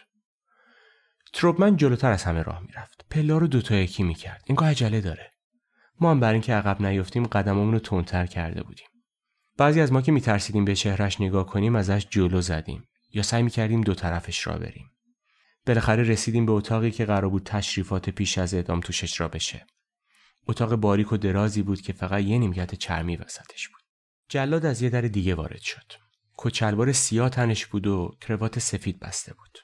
تروبمن 1.34 1.78
جلوتر 1.78 2.12
از 2.12 2.24
همه 2.24 2.42
راه 2.42 2.60
می‌رفت. 2.60 3.06
پلا 3.12 3.38
رو 3.38 3.48
دوتا 3.48 3.76
یکی 3.76 4.04
می‌کرد. 4.04 4.42
اینگاه 4.46 4.70
عجله 4.70 5.02
داره. 5.02 5.30
ما 6.00 6.12
هم 6.12 6.20
برای 6.20 6.34
اینکه 6.34 6.54
عقب 6.54 6.82
نیفتیم 6.82 7.26
قدممون 7.26 7.72
رو 7.72 7.80
تندتر 7.80 8.26
کرده 8.26 8.64
بودیم. 8.64 8.88
بعضی 9.58 9.82
از 9.82 9.92
ما 9.92 10.02
که 10.02 10.12
میترسیدیم 10.12 10.66
به 10.66 10.76
چهرش 10.76 11.22
نگاه 11.22 11.46
کنیم 11.46 11.76
ازش 11.76 12.08
جلو 12.10 12.42
زدیم. 12.42 12.84
یا 13.14 13.24
سعی 13.24 13.44
می‌کردیم 13.44 13.82
دو 13.82 13.94
طرفش 13.94 14.48
را 14.48 14.58
بریم. 14.58 14.92
بالاخره 15.66 16.04
رسیدیم 16.04 16.46
به 16.46 16.52
اتاقی 16.52 16.92
که 16.92 17.06
قرار 17.06 17.30
بود 17.30 17.44
تشریفات 17.44 18.10
پیش 18.10 18.38
از 18.38 18.54
اعدام 18.54 18.80
توش 18.80 19.04
اجرا 19.04 19.28
بشه. 19.28 19.66
اتاق 20.48 20.76
باریک 20.76 21.12
و 21.12 21.18
درازی 21.18 21.62
بود 21.62 21.82
که 21.82 21.94
فقط 21.94 22.24
یه 22.24 22.38
نیمکت 22.38 22.76
چرمی 22.76 23.16
وسطش 23.16 23.68
بود. 23.68 23.82
جلاد 24.30 24.66
از 24.66 24.82
یه 24.82 24.90
در 24.90 25.02
دیگه 25.02 25.36
وارد 25.36 25.62
شد. 25.62 25.94
کچلوار 26.38 26.92
سیاه 26.92 27.30
تنش 27.30 27.66
بود 27.66 27.88
و 27.88 28.18
کروات 28.22 28.60
سفید 28.60 29.00
بسته 29.00 29.34
بود. 29.34 29.60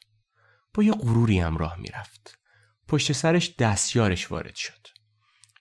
با 0.73 0.83
یه 0.83 0.91
غروری 0.91 1.39
هم 1.39 1.57
راه 1.57 1.79
می‌رفت. 1.79 2.39
پشت 2.87 3.11
سرش 3.11 3.55
دستیارش 3.55 4.31
وارد 4.31 4.55
شد. 4.55 4.87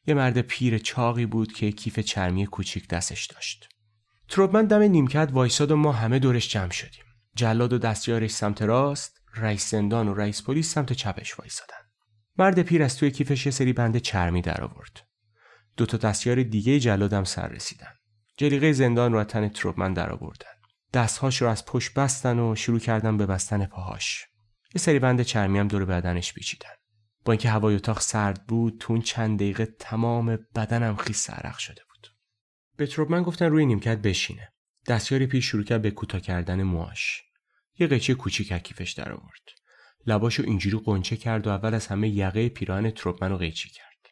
یه 0.06 0.14
مرد 0.14 0.40
پیر 0.40 0.78
چاقی 0.78 1.26
بود 1.26 1.52
که 1.52 1.72
کیف 1.72 1.98
چرمی 1.98 2.46
کوچیک 2.46 2.88
دستش 2.88 3.26
داشت. 3.26 3.68
تروبمن 4.28 4.64
دم 4.64 4.82
نیمکت 4.82 5.28
وایساد 5.32 5.70
و 5.70 5.76
ما 5.76 5.92
همه 5.92 6.18
دورش 6.18 6.48
جمع 6.48 6.70
شدیم. 6.70 7.04
جلاد 7.34 7.72
و 7.72 7.78
دستیارش 7.78 8.30
سمت 8.30 8.62
راست 8.62 9.17
رئیس 9.34 9.70
زندان 9.70 10.08
و 10.08 10.14
رئیس 10.14 10.42
پلیس 10.42 10.74
سمت 10.74 10.92
چپش 10.92 11.38
وایسادن. 11.38 11.88
مرد 12.38 12.62
پیر 12.62 12.82
از 12.82 12.96
توی 12.96 13.10
کیفش 13.10 13.46
یه 13.46 13.52
سری 13.52 13.72
بند 13.72 13.96
چرمی 13.96 14.42
در 14.42 14.64
آورد. 14.64 15.08
دو 15.76 15.86
تا 15.86 15.96
دستیار 15.96 16.42
دیگه 16.42 16.80
جلادم 16.80 17.24
سر 17.24 17.48
رسیدن. 17.48 17.92
جلیقه 18.36 18.72
زندان 18.72 19.12
رو 19.12 19.18
از 19.18 19.26
تن 19.26 19.48
تروبمن 19.48 19.92
در 19.92 20.12
آوردن. 20.12 20.50
دستهاش 20.92 21.42
رو 21.42 21.48
از 21.48 21.64
پشت 21.64 21.94
بستن 21.94 22.38
و 22.38 22.54
شروع 22.54 22.78
کردن 22.78 23.16
به 23.16 23.26
بستن 23.26 23.66
پاهاش. 23.66 24.24
یه 24.74 24.80
سری 24.80 24.98
بند 24.98 25.22
چرمی 25.22 25.58
هم 25.58 25.68
دور 25.68 25.84
بدنش 25.84 26.32
پیچیدن. 26.32 26.70
با 27.24 27.32
اینکه 27.32 27.50
هوای 27.50 27.74
اتاق 27.74 28.00
سرد 28.00 28.46
بود 28.46 28.76
تو 28.80 28.98
چند 28.98 29.38
دقیقه 29.38 29.66
تمام 29.66 30.38
بدنم 30.54 30.96
خیس 30.96 31.30
عرق 31.30 31.58
شده 31.58 31.82
بود. 31.90 32.08
به 32.76 32.86
تروبمن 32.86 33.22
گفتن 33.22 33.46
روی 33.46 33.66
نیمکت 33.66 33.98
بشینه. 33.98 34.48
دستیاری 34.86 35.26
پیش 35.26 35.46
شروع 35.46 35.64
کرد 35.64 35.82
به 35.82 35.90
کوتاه 35.90 36.20
کردن 36.20 36.62
موهاش. 36.62 37.27
یه 37.78 37.86
قیچی 37.86 38.14
کوچیک 38.14 38.52
کیفش 38.52 38.92
در 38.92 39.12
آورد 39.12 39.42
لباشو 40.06 40.42
اینجوری 40.42 40.78
قنچه 40.84 41.16
کرد 41.16 41.46
و 41.46 41.50
اول 41.50 41.74
از 41.74 41.86
همه 41.86 42.08
یقه 42.08 42.48
پیراهن 42.48 42.90
تروپمن 42.90 43.30
رو 43.30 43.36
قیچی 43.36 43.68
کرد. 43.68 44.06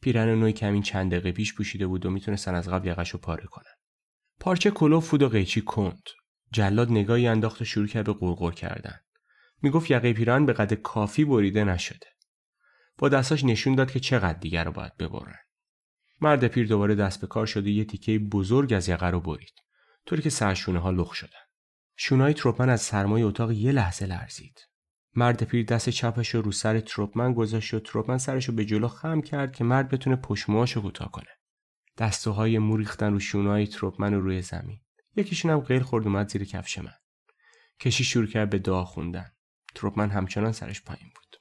پیراهن 0.00 0.34
نوعی 0.34 0.52
که 0.52 0.66
همین 0.66 0.82
چند 0.82 1.10
دقیقه 1.10 1.32
پیش 1.32 1.54
پوشیده 1.54 1.86
بود 1.86 2.06
و 2.06 2.10
می‌تونستن 2.10 2.54
از 2.54 2.68
قبل 2.68 2.88
یقهشو 2.88 3.18
پاره 3.18 3.44
کنن 3.44 3.72
پارچه 4.40 4.70
کلوف 4.70 5.10
بود 5.10 5.22
و 5.22 5.28
قیچی 5.28 5.60
کند. 5.60 6.02
جلاد 6.52 6.90
نگاهی 6.90 7.26
انداخت 7.26 7.62
و 7.62 7.64
شروع 7.64 7.86
کرد 7.86 8.06
به 8.06 8.12
قرقر 8.12 8.52
کردن. 8.52 9.00
می‌گفت 9.62 9.90
یقه 9.90 10.12
پیراهن 10.12 10.46
به 10.46 10.52
قد 10.52 10.74
کافی 10.74 11.24
بریده 11.24 11.64
نشده. 11.64 12.06
با 12.98 13.08
دستاش 13.08 13.44
نشون 13.44 13.74
داد 13.74 13.90
که 13.90 14.00
چقدر 14.00 14.38
دیگر 14.38 14.64
رو 14.64 14.72
باید 14.72 14.96
ببرن. 14.96 15.38
مرد 16.20 16.46
پیر 16.46 16.66
دوباره 16.66 16.94
دست 16.94 17.20
به 17.20 17.26
کار 17.26 17.46
شده 17.46 17.70
یه 17.70 17.84
تیکه 17.84 18.18
بزرگ 18.18 18.72
از 18.72 18.88
یقه 18.88 19.06
رو 19.10 19.20
برید. 19.20 19.54
طوری 20.06 20.22
که 20.22 20.30
سرشونه 20.30 20.78
ها 20.78 20.90
لخ 20.90 21.14
شدن. 21.14 21.41
شونای 21.96 22.34
تروپمن 22.34 22.68
از 22.68 22.80
سرمای 22.80 23.22
اتاق 23.22 23.50
یه 23.50 23.72
لحظه 23.72 24.06
لرزید. 24.06 24.68
مرد 25.14 25.42
پیر 25.42 25.66
دست 25.66 25.90
چپش 25.90 26.34
رو 26.34 26.42
رو 26.42 26.52
سر 26.52 26.80
تروپمن 26.80 27.34
گذاشت 27.34 27.74
و 27.74 27.80
تروپمن 27.80 28.18
سرش 28.18 28.48
رو 28.48 28.54
به 28.54 28.64
جلو 28.64 28.88
خم 28.88 29.20
کرد 29.20 29.52
که 29.52 29.64
مرد 29.64 29.88
بتونه 29.88 30.16
پشموهاش 30.16 30.72
رو 30.72 30.82
کوتاه 30.82 31.10
کنه. 31.10 31.26
دستوهای 31.98 32.58
مو 32.58 32.76
ریختن 32.76 33.12
رو 33.12 33.20
شونای 33.20 33.66
تروپمن 33.66 34.14
رو 34.14 34.20
روی 34.20 34.42
زمین. 34.42 34.80
یکیشون 35.16 35.50
هم 35.50 35.60
غیر 35.60 35.82
خورد 35.82 36.06
اومد 36.06 36.28
زیر 36.28 36.44
کفش 36.44 36.78
من. 36.78 36.94
کشی 37.80 38.04
شروع 38.04 38.26
کرد 38.26 38.50
به 38.50 38.58
دعا 38.58 38.84
خوندن. 38.84 39.32
تروپمن 39.74 40.10
همچنان 40.10 40.52
سرش 40.52 40.82
پایین 40.82 41.06
بود. 41.14 41.36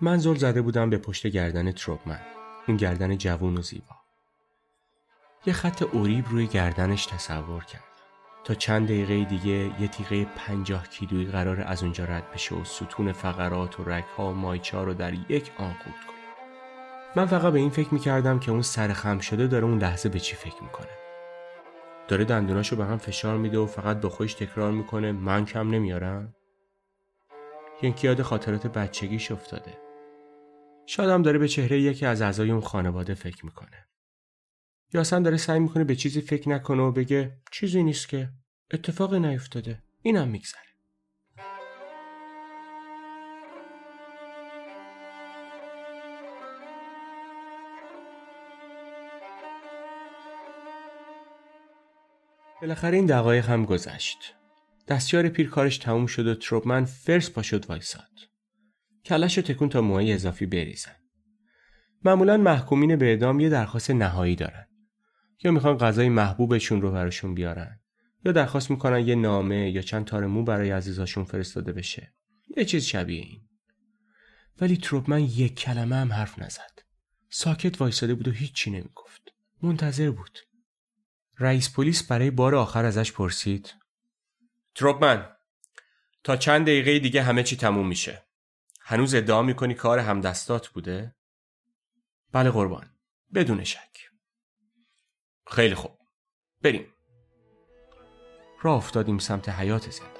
من 0.00 0.16
زل 0.16 0.34
زده 0.34 0.62
بودم 0.62 0.90
به 0.90 0.98
پشت 0.98 1.26
گردن 1.26 1.72
تروپمن. 1.72 2.20
اون 2.68 2.76
گردن 2.76 3.16
جوون 3.16 3.56
و 3.56 3.62
زیبا. 3.62 3.96
یه 5.46 5.52
خط 5.52 5.82
اوریب 5.82 6.28
روی 6.28 6.46
گردنش 6.46 7.06
تصور 7.06 7.64
کرد. 7.64 7.87
تا 8.48 8.54
چند 8.54 8.86
دقیقه 8.86 9.24
دیگه 9.24 9.80
یه 9.80 9.88
تیغه 9.88 10.24
پنجاه 10.24 10.88
کیلویی 10.88 11.26
قرار 11.26 11.60
از 11.60 11.82
اونجا 11.82 12.04
رد 12.04 12.32
بشه 12.32 12.54
و 12.54 12.64
ستون 12.64 13.12
فقرات 13.12 13.80
و 13.80 13.84
رگها 13.84 14.30
و 14.30 14.34
مایچا 14.34 14.84
رو 14.84 14.94
در 14.94 15.12
یک 15.14 15.52
آن 15.58 15.72
خورد 15.72 15.96
کنه. 16.06 16.16
من 17.16 17.26
فقط 17.26 17.52
به 17.52 17.58
این 17.58 17.70
فکر 17.70 17.94
می‌کردم 17.94 18.38
که 18.38 18.50
اون 18.50 18.62
سر 18.62 18.92
خم 18.92 19.18
شده 19.18 19.46
داره 19.46 19.64
اون 19.64 19.78
لحظه 19.78 20.08
به 20.08 20.20
چی 20.20 20.36
فکر 20.36 20.62
می‌کنه. 20.62 20.88
داره 22.08 22.24
دندوناشو 22.24 22.76
به 22.76 22.84
هم 22.84 22.98
فشار 22.98 23.38
میده 23.38 23.58
و 23.58 23.66
فقط 23.66 24.00
به 24.00 24.08
خودش 24.08 24.34
تکرار 24.34 24.72
می‌کنه 24.72 25.12
من 25.12 25.44
کم 25.44 25.70
نمیارم؟ 25.70 26.34
یعنی 27.82 27.96
یاد 28.02 28.22
خاطرات 28.22 28.66
بچگیش 28.66 29.32
افتاده. 29.32 29.78
شاید 30.86 31.10
هم 31.10 31.22
داره 31.22 31.38
به 31.38 31.48
چهره 31.48 31.80
یکی 31.80 32.06
از 32.06 32.22
اعضای 32.22 32.50
اون 32.50 32.60
خانواده 32.60 33.14
فکر 33.14 33.44
می‌کنه. 33.44 33.88
یا 34.94 35.00
اصلا 35.00 35.20
داره 35.20 35.36
سعی 35.36 35.60
می‌کنه 35.60 35.84
به 35.84 35.96
چیزی 35.96 36.20
فکر 36.20 36.48
نکنه 36.48 36.82
و 36.82 36.92
بگه 36.92 37.36
چیزی 37.52 37.82
نیست 37.82 38.08
که 38.08 38.28
اتفاقی 38.72 39.20
نیفتاده. 39.20 39.82
اینم 40.02 40.28
میگذره. 40.28 40.62
بالاخره 52.60 52.96
این 52.96 53.06
دقایق 53.06 53.48
هم 53.48 53.64
گذشت. 53.64 54.34
دستیار 54.88 55.28
پیر 55.28 55.50
کارش 55.50 55.78
تموم 55.78 56.06
شد 56.06 56.26
و 56.26 56.34
تروبمن 56.34 56.84
فرس 56.84 57.30
پا 57.30 57.42
شد 57.42 57.66
وایساد. 57.66 58.10
کلش 59.04 59.34
تکون 59.34 59.68
تا 59.68 59.80
موهای 59.80 60.12
اضافی 60.12 60.46
بریزن. 60.46 60.96
معمولا 62.04 62.36
محکومین 62.36 62.96
به 62.96 63.06
اعدام 63.06 63.40
یه 63.40 63.48
درخواست 63.48 63.90
نهایی 63.90 64.36
دارن. 64.36 64.67
یا 65.42 65.50
می‌خوان 65.50 65.76
غذای 65.76 66.08
محبوبشون 66.08 66.82
رو 66.82 66.90
براشون 66.90 67.34
بیارن. 67.34 67.80
یا 68.24 68.32
درخواست 68.32 68.70
می‌کنن 68.70 69.08
یه 69.08 69.14
نامه 69.14 69.70
یا 69.70 69.82
چند 69.82 70.04
تار 70.04 70.26
مو 70.26 70.44
برای 70.44 70.70
عزیزاشون 70.70 71.24
فرستاده 71.24 71.72
بشه. 71.72 72.14
یه 72.56 72.64
چیز 72.64 72.84
شبیه 72.84 73.22
این. 73.22 73.48
ولی 74.60 74.76
تروپمن 74.76 75.20
یک 75.20 75.54
کلمه 75.54 75.96
هم 75.96 76.12
حرف 76.12 76.38
نزد. 76.38 76.82
ساکت 77.30 77.80
وایساده 77.80 78.14
بود 78.14 78.28
و 78.28 78.30
هیچی 78.30 78.70
نمی‌گفت. 78.70 79.22
منتظر 79.62 80.10
بود. 80.10 80.38
رئیس 81.38 81.72
پلیس 81.72 82.02
برای 82.02 82.30
بار 82.30 82.54
آخر 82.54 82.84
ازش 82.84 83.12
پرسید. 83.12 83.74
تروپمن 84.74 85.28
تا 86.24 86.36
چند 86.36 86.62
دقیقه 86.66 86.98
دیگه 86.98 87.22
همه 87.22 87.42
چی 87.42 87.56
تموم 87.56 87.88
میشه. 87.88 88.22
هنوز 88.80 89.14
ادعا 89.14 89.42
می‌کنی 89.42 89.74
کار 89.74 89.98
همدستات 89.98 90.68
بوده؟ 90.68 91.14
بله 92.32 92.50
قربان. 92.50 92.90
بدون 93.34 93.64
شک. 93.64 94.07
خیلی 95.50 95.74
خوب. 95.74 95.98
بریم. 96.62 96.86
راه 98.62 98.76
افتادیم 98.76 99.18
سمت 99.18 99.48
حیات 99.48 99.90
زندان. 99.90 100.12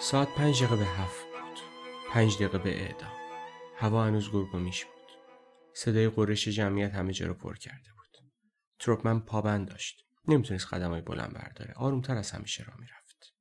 ساعت 0.00 0.28
پنج 0.34 0.62
دقیقه 0.62 0.76
به 0.76 0.84
هفت 0.84 1.24
بود. 1.24 1.58
پنج 2.12 2.34
دقیقه 2.34 2.58
به 2.58 2.82
اعدام 2.82 3.12
هوا 3.76 4.04
هنوز 4.04 4.32
گرگومیش 4.32 4.84
بود. 4.84 5.12
صدای 5.74 6.08
قرش 6.08 6.48
جمعیت 6.48 6.92
همه 6.92 7.12
جا 7.12 7.26
رو 7.26 7.34
پر 7.34 7.56
کرده 7.56 7.90
بود. 7.96 8.30
تروپمن 8.78 9.20
پابند 9.20 9.68
داشت. 9.68 10.07
نمی‌تونست 10.28 10.64
های 10.64 11.00
بلند 11.00 11.32
برداره. 11.32 11.74
آرومتر 11.74 12.16
از 12.16 12.30
همیشه 12.30 12.64
را 12.64 12.74
می‌رفت. 12.78 13.34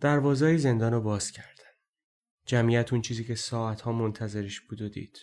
دروازه 0.00 0.56
زندان 0.56 0.92
رو 0.92 1.00
باز 1.00 1.30
کردن. 1.30 1.64
جمعیت 2.46 2.92
اون 2.92 3.02
چیزی 3.02 3.24
که 3.24 3.34
ساعتها 3.34 3.92
منتظرش 3.92 4.60
بود 4.60 4.82
و 4.82 4.88
دید. 4.88 5.18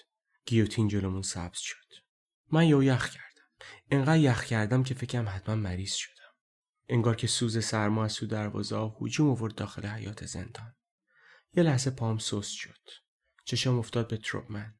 گیوتین 0.45 0.87
جلومون 0.87 1.21
سبز 1.21 1.59
شد. 1.59 1.93
من 2.51 2.67
یو 2.67 2.83
یخ 2.83 3.09
کردم. 3.09 3.49
انقدر 3.91 4.17
یخ 4.17 4.43
کردم 4.43 4.83
که 4.83 4.93
فکرم 4.93 5.29
حتما 5.29 5.55
مریض 5.55 5.93
شدم. 5.93 6.33
انگار 6.89 7.15
که 7.15 7.27
سوز 7.27 7.65
سرما 7.65 8.05
از 8.05 8.15
تو 8.15 8.25
دروازه 8.25 8.91
هجوم 9.01 9.29
آورد 9.29 9.55
داخل 9.55 9.87
حیات 9.87 10.25
زندان. 10.25 10.75
یه 11.53 11.63
لحظه 11.63 11.91
پام 11.91 12.17
سست 12.17 12.53
شد. 12.53 12.89
چشم 13.45 13.79
افتاد 13.79 14.07
به 14.07 14.17
تروپمن 14.17 14.75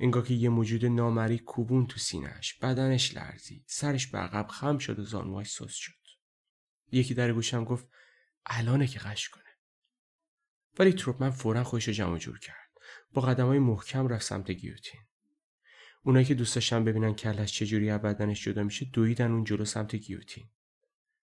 انگار 0.00 0.26
که 0.26 0.34
یه 0.34 0.48
موجود 0.48 0.84
نامری 0.84 1.38
کوبون 1.38 1.86
تو 1.86 1.98
سینهش 1.98 2.54
بدنش 2.54 3.16
لرزید. 3.16 3.64
سرش 3.66 4.06
به 4.06 4.18
عقب 4.18 4.48
خم 4.48 4.78
شد 4.78 4.98
و 4.98 5.04
زانواش 5.04 5.50
سست 5.50 5.76
شد. 5.76 5.92
یکی 6.92 7.14
در 7.14 7.32
گوشم 7.32 7.64
گفت 7.64 7.88
الانه 8.46 8.86
که 8.86 8.98
قش 8.98 9.28
کنه. 9.28 9.44
ولی 10.78 10.92
تروپمن 10.92 11.30
فورا 11.30 11.64
خودش 11.64 11.88
رو 11.88 11.94
جمع 11.94 12.18
جور 12.18 12.38
کرد. 12.38 12.70
با 13.12 13.22
های 13.22 13.58
محکم 13.58 14.08
رفت 14.08 14.24
سمت 14.24 14.50
گیوتین. 14.50 15.00
اونایی 16.02 16.24
که 16.24 16.34
دوست 16.34 16.54
داشتن 16.54 16.84
ببینن 16.84 17.14
کلش 17.14 17.52
چجوری 17.52 17.90
از 17.90 18.02
بدنش 18.02 18.44
جدا 18.44 18.62
میشه 18.62 18.84
دویدن 18.84 19.32
اون 19.32 19.44
جلو 19.44 19.64
سمت 19.64 19.96
گیوتین. 19.96 20.48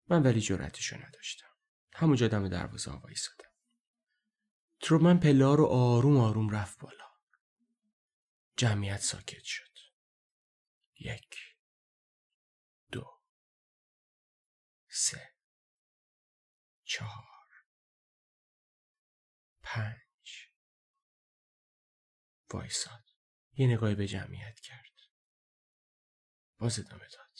من 0.09 0.23
ولی 0.23 0.41
جرأتشو 0.41 0.97
نداشتم. 1.07 1.47
همونجا 1.93 2.27
دم 2.27 2.47
دروازه 2.47 2.91
وایسادم 2.91 3.49
تروپمن 4.81 5.17
پله 5.19 5.55
رو 5.55 5.65
آروم 5.65 6.17
آروم 6.17 6.49
رفت 6.49 6.79
بالا. 6.79 7.04
جمعیت 8.57 9.01
ساکت 9.01 9.43
شد. 9.43 9.77
یک 10.99 11.57
دو 12.91 13.21
سه 14.87 15.35
چهار 16.83 17.49
پنج. 19.61 20.51
وایساد. 22.53 23.09
یه 23.53 23.67
نگاهی 23.67 23.95
به 23.95 24.07
جمعیت 24.07 24.59
کرد. 24.59 25.01
باز 26.57 26.79
ادامه 26.79 27.07
داد. 27.07 27.39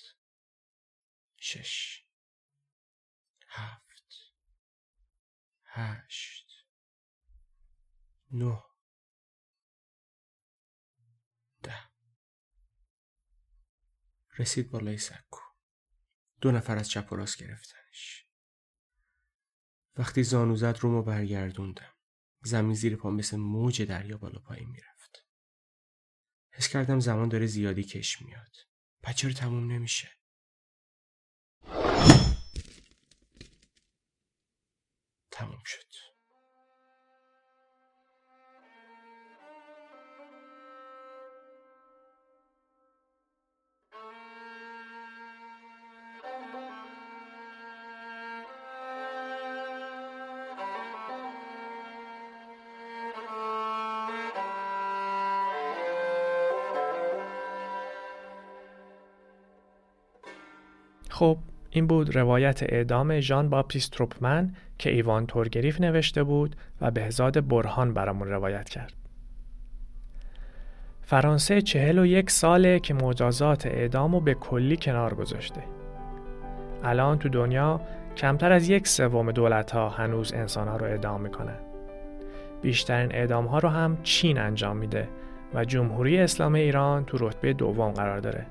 شش 1.38 2.06
هفت 3.48 4.34
هشت 5.64 6.66
نه 8.32 8.64
ده 11.64 11.90
رسید 14.40 14.72
بالای 14.72 14.98
سکو. 14.98 15.40
دو 16.42 16.52
نفر 16.52 16.78
از 16.78 16.90
چپ 16.90 17.12
و 17.12 17.16
راست 17.16 17.38
گرفتنش. 17.38 18.26
وقتی 19.98 20.24
زانو 20.24 20.56
زد 20.56 20.78
رومو 20.82 21.04
برگردوندم. 21.04 21.94
زمین 22.44 22.74
زیر 22.74 22.96
پا 22.96 23.10
مثل 23.10 23.38
موج 23.38 23.82
دریا 23.82 24.18
بالا 24.18 24.40
پایین 24.40 24.70
می‌رفت. 24.70 25.26
حس 26.52 26.68
کردم 26.68 27.00
زمان 27.00 27.30
داره 27.30 27.46
زیادی 27.46 27.84
کش 27.84 28.22
میاد. 28.22 28.56
بچه 29.04 29.28
رو 29.28 29.34
تموم 29.34 29.72
نمیشه؟ 29.72 30.12
تموم 35.32 35.64
شد. 35.66 35.85
خب 61.16 61.38
این 61.70 61.88
بود 61.88 62.16
روایت 62.16 62.64
اعدام 62.64 63.20
ژان 63.20 63.50
باپتیست 63.50 63.92
تروپمن 63.92 64.56
که 64.78 64.90
ایوان 64.90 65.26
تورگریف 65.26 65.82
نوشته 65.82 66.24
بود 66.24 66.56
و 66.82 66.92
بهزاد 66.92 67.48
برهان 67.48 67.94
برامون 67.94 68.28
روایت 68.28 68.70
کرد. 68.70 68.94
فرانسه 71.02 71.62
چهل 71.62 72.00
و 72.00 72.06
یک 72.06 72.30
ساله 72.30 72.80
که 72.80 72.94
مجازات 72.94 73.66
اعدام 73.66 74.14
رو 74.14 74.20
به 74.20 74.34
کلی 74.34 74.78
کنار 74.78 75.14
گذاشته. 75.14 75.64
الان 76.84 77.20
تو 77.20 77.30
دنیا 77.30 77.82
کمتر 78.18 78.52
از 78.52 78.70
یک 78.70 78.88
سوم 78.88 79.32
دولت 79.32 79.72
ها 79.72 79.90
هنوز 79.90 80.34
انسان 80.34 80.68
ها 80.68 80.78
رو 80.78 80.86
اعدام 80.86 81.22
می‌کنن. 81.22 81.60
بیشترین 82.62 83.12
اعدام 83.12 83.46
ها 83.46 83.60
رو 83.60 83.70
هم 83.70 83.98
چین 84.04 84.38
انجام 84.38 84.78
میده 84.78 85.08
و 85.54 85.66
جمهوری 85.66 86.20
اسلام 86.20 86.56
ایران 86.56 87.06
تو 87.06 87.18
رتبه 87.28 87.54
دوم 87.54 87.92
قرار 87.92 88.20
داره. 88.20 88.46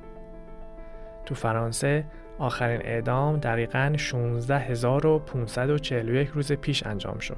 تو 1.27 1.35
فرانسه 1.35 2.05
آخرین 2.39 2.81
اعدام 2.85 3.37
دقیقا 3.37 3.95
16541 3.97 6.29
روز 6.29 6.53
پیش 6.53 6.87
انجام 6.87 7.19
شد. 7.19 7.37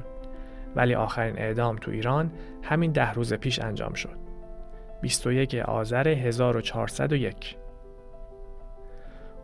ولی 0.77 0.95
آخرین 0.95 1.39
اعدام 1.39 1.77
تو 1.77 1.91
ایران 1.91 2.33
همین 2.63 2.93
ده 2.93 3.13
روز 3.13 3.35
پیش 3.35 3.61
انجام 3.61 3.95
شد. 3.95 4.17
21 5.01 5.55
آذر 5.55 6.09
1401 6.09 7.57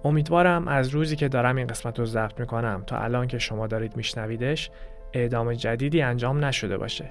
امیدوارم 0.05 0.69
از 0.69 0.89
روزی 0.89 1.17
که 1.17 1.29
دارم 1.29 1.57
این 1.57 1.67
قسمت 1.67 1.99
رو 1.99 2.05
ضبط 2.05 2.41
می‌کنم 2.41 2.83
تا 2.87 2.97
الان 2.97 3.27
که 3.27 3.39
شما 3.39 3.67
دارید 3.67 3.97
میشنویدش 3.97 4.71
اعدام 5.13 5.53
جدیدی 5.53 6.03
انجام 6.03 6.45
نشده 6.45 6.79
باشه 6.79 7.11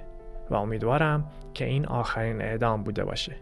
و 0.50 0.56
امیدوارم 0.56 1.32
که 1.54 1.66
این 1.66 1.86
آخرین 1.86 2.42
اعدام 2.42 2.84
بوده 2.84 3.04
باشه. 3.04 3.36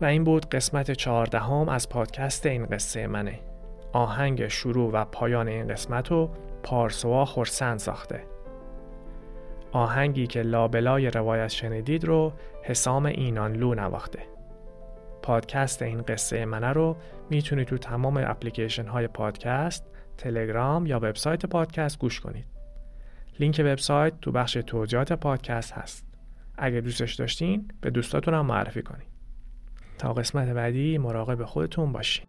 و 0.00 0.04
این 0.04 0.24
بود 0.24 0.48
قسمت 0.48 0.90
چهاردهم 0.90 1.68
از 1.68 1.88
پادکست 1.88 2.46
این 2.46 2.66
قصه 2.66 3.06
منه. 3.06 3.40
آهنگ 3.92 4.48
شروع 4.48 4.92
و 4.92 5.04
پایان 5.04 5.48
این 5.48 5.68
قسمت 5.68 6.08
رو 6.10 6.30
پارسوا 6.62 7.24
خورسند 7.24 7.78
ساخته. 7.78 8.24
آهنگی 9.72 10.26
که 10.26 10.42
لابلای 10.42 11.10
روایت 11.10 11.48
شنیدید 11.48 12.04
رو 12.04 12.32
حسام 12.62 13.06
اینانلو 13.06 13.74
نواخته. 13.74 14.22
پادکست 15.22 15.82
این 15.82 16.02
قصه 16.02 16.44
منه 16.44 16.72
رو 16.72 16.96
می‌تونید 17.30 17.66
تو 17.66 17.78
تمام 17.78 18.16
اپلیکیشن 18.16 18.86
های 18.86 19.06
پادکست 19.06 19.86
تلگرام 20.18 20.86
یا 20.86 20.96
وبسایت 20.96 21.46
پادکست 21.46 21.98
گوش 21.98 22.20
کنید. 22.20 22.46
لینک 23.40 23.62
وبسایت 23.64 24.20
تو 24.20 24.32
بخش 24.32 24.52
توضیحات 24.52 25.12
پادکست 25.12 25.72
هست. 25.72 26.06
اگه 26.58 26.80
دوستش 26.80 27.14
داشتین 27.14 27.70
به 27.80 27.90
دوستاتون 27.90 28.34
هم 28.34 28.46
معرفی 28.46 28.82
کنید. 28.82 29.13
تا 29.98 30.12
قسمت 30.12 30.48
بعدی 30.48 30.98
مراقب 30.98 31.44
خودتون 31.44 31.92
باشین. 31.92 32.26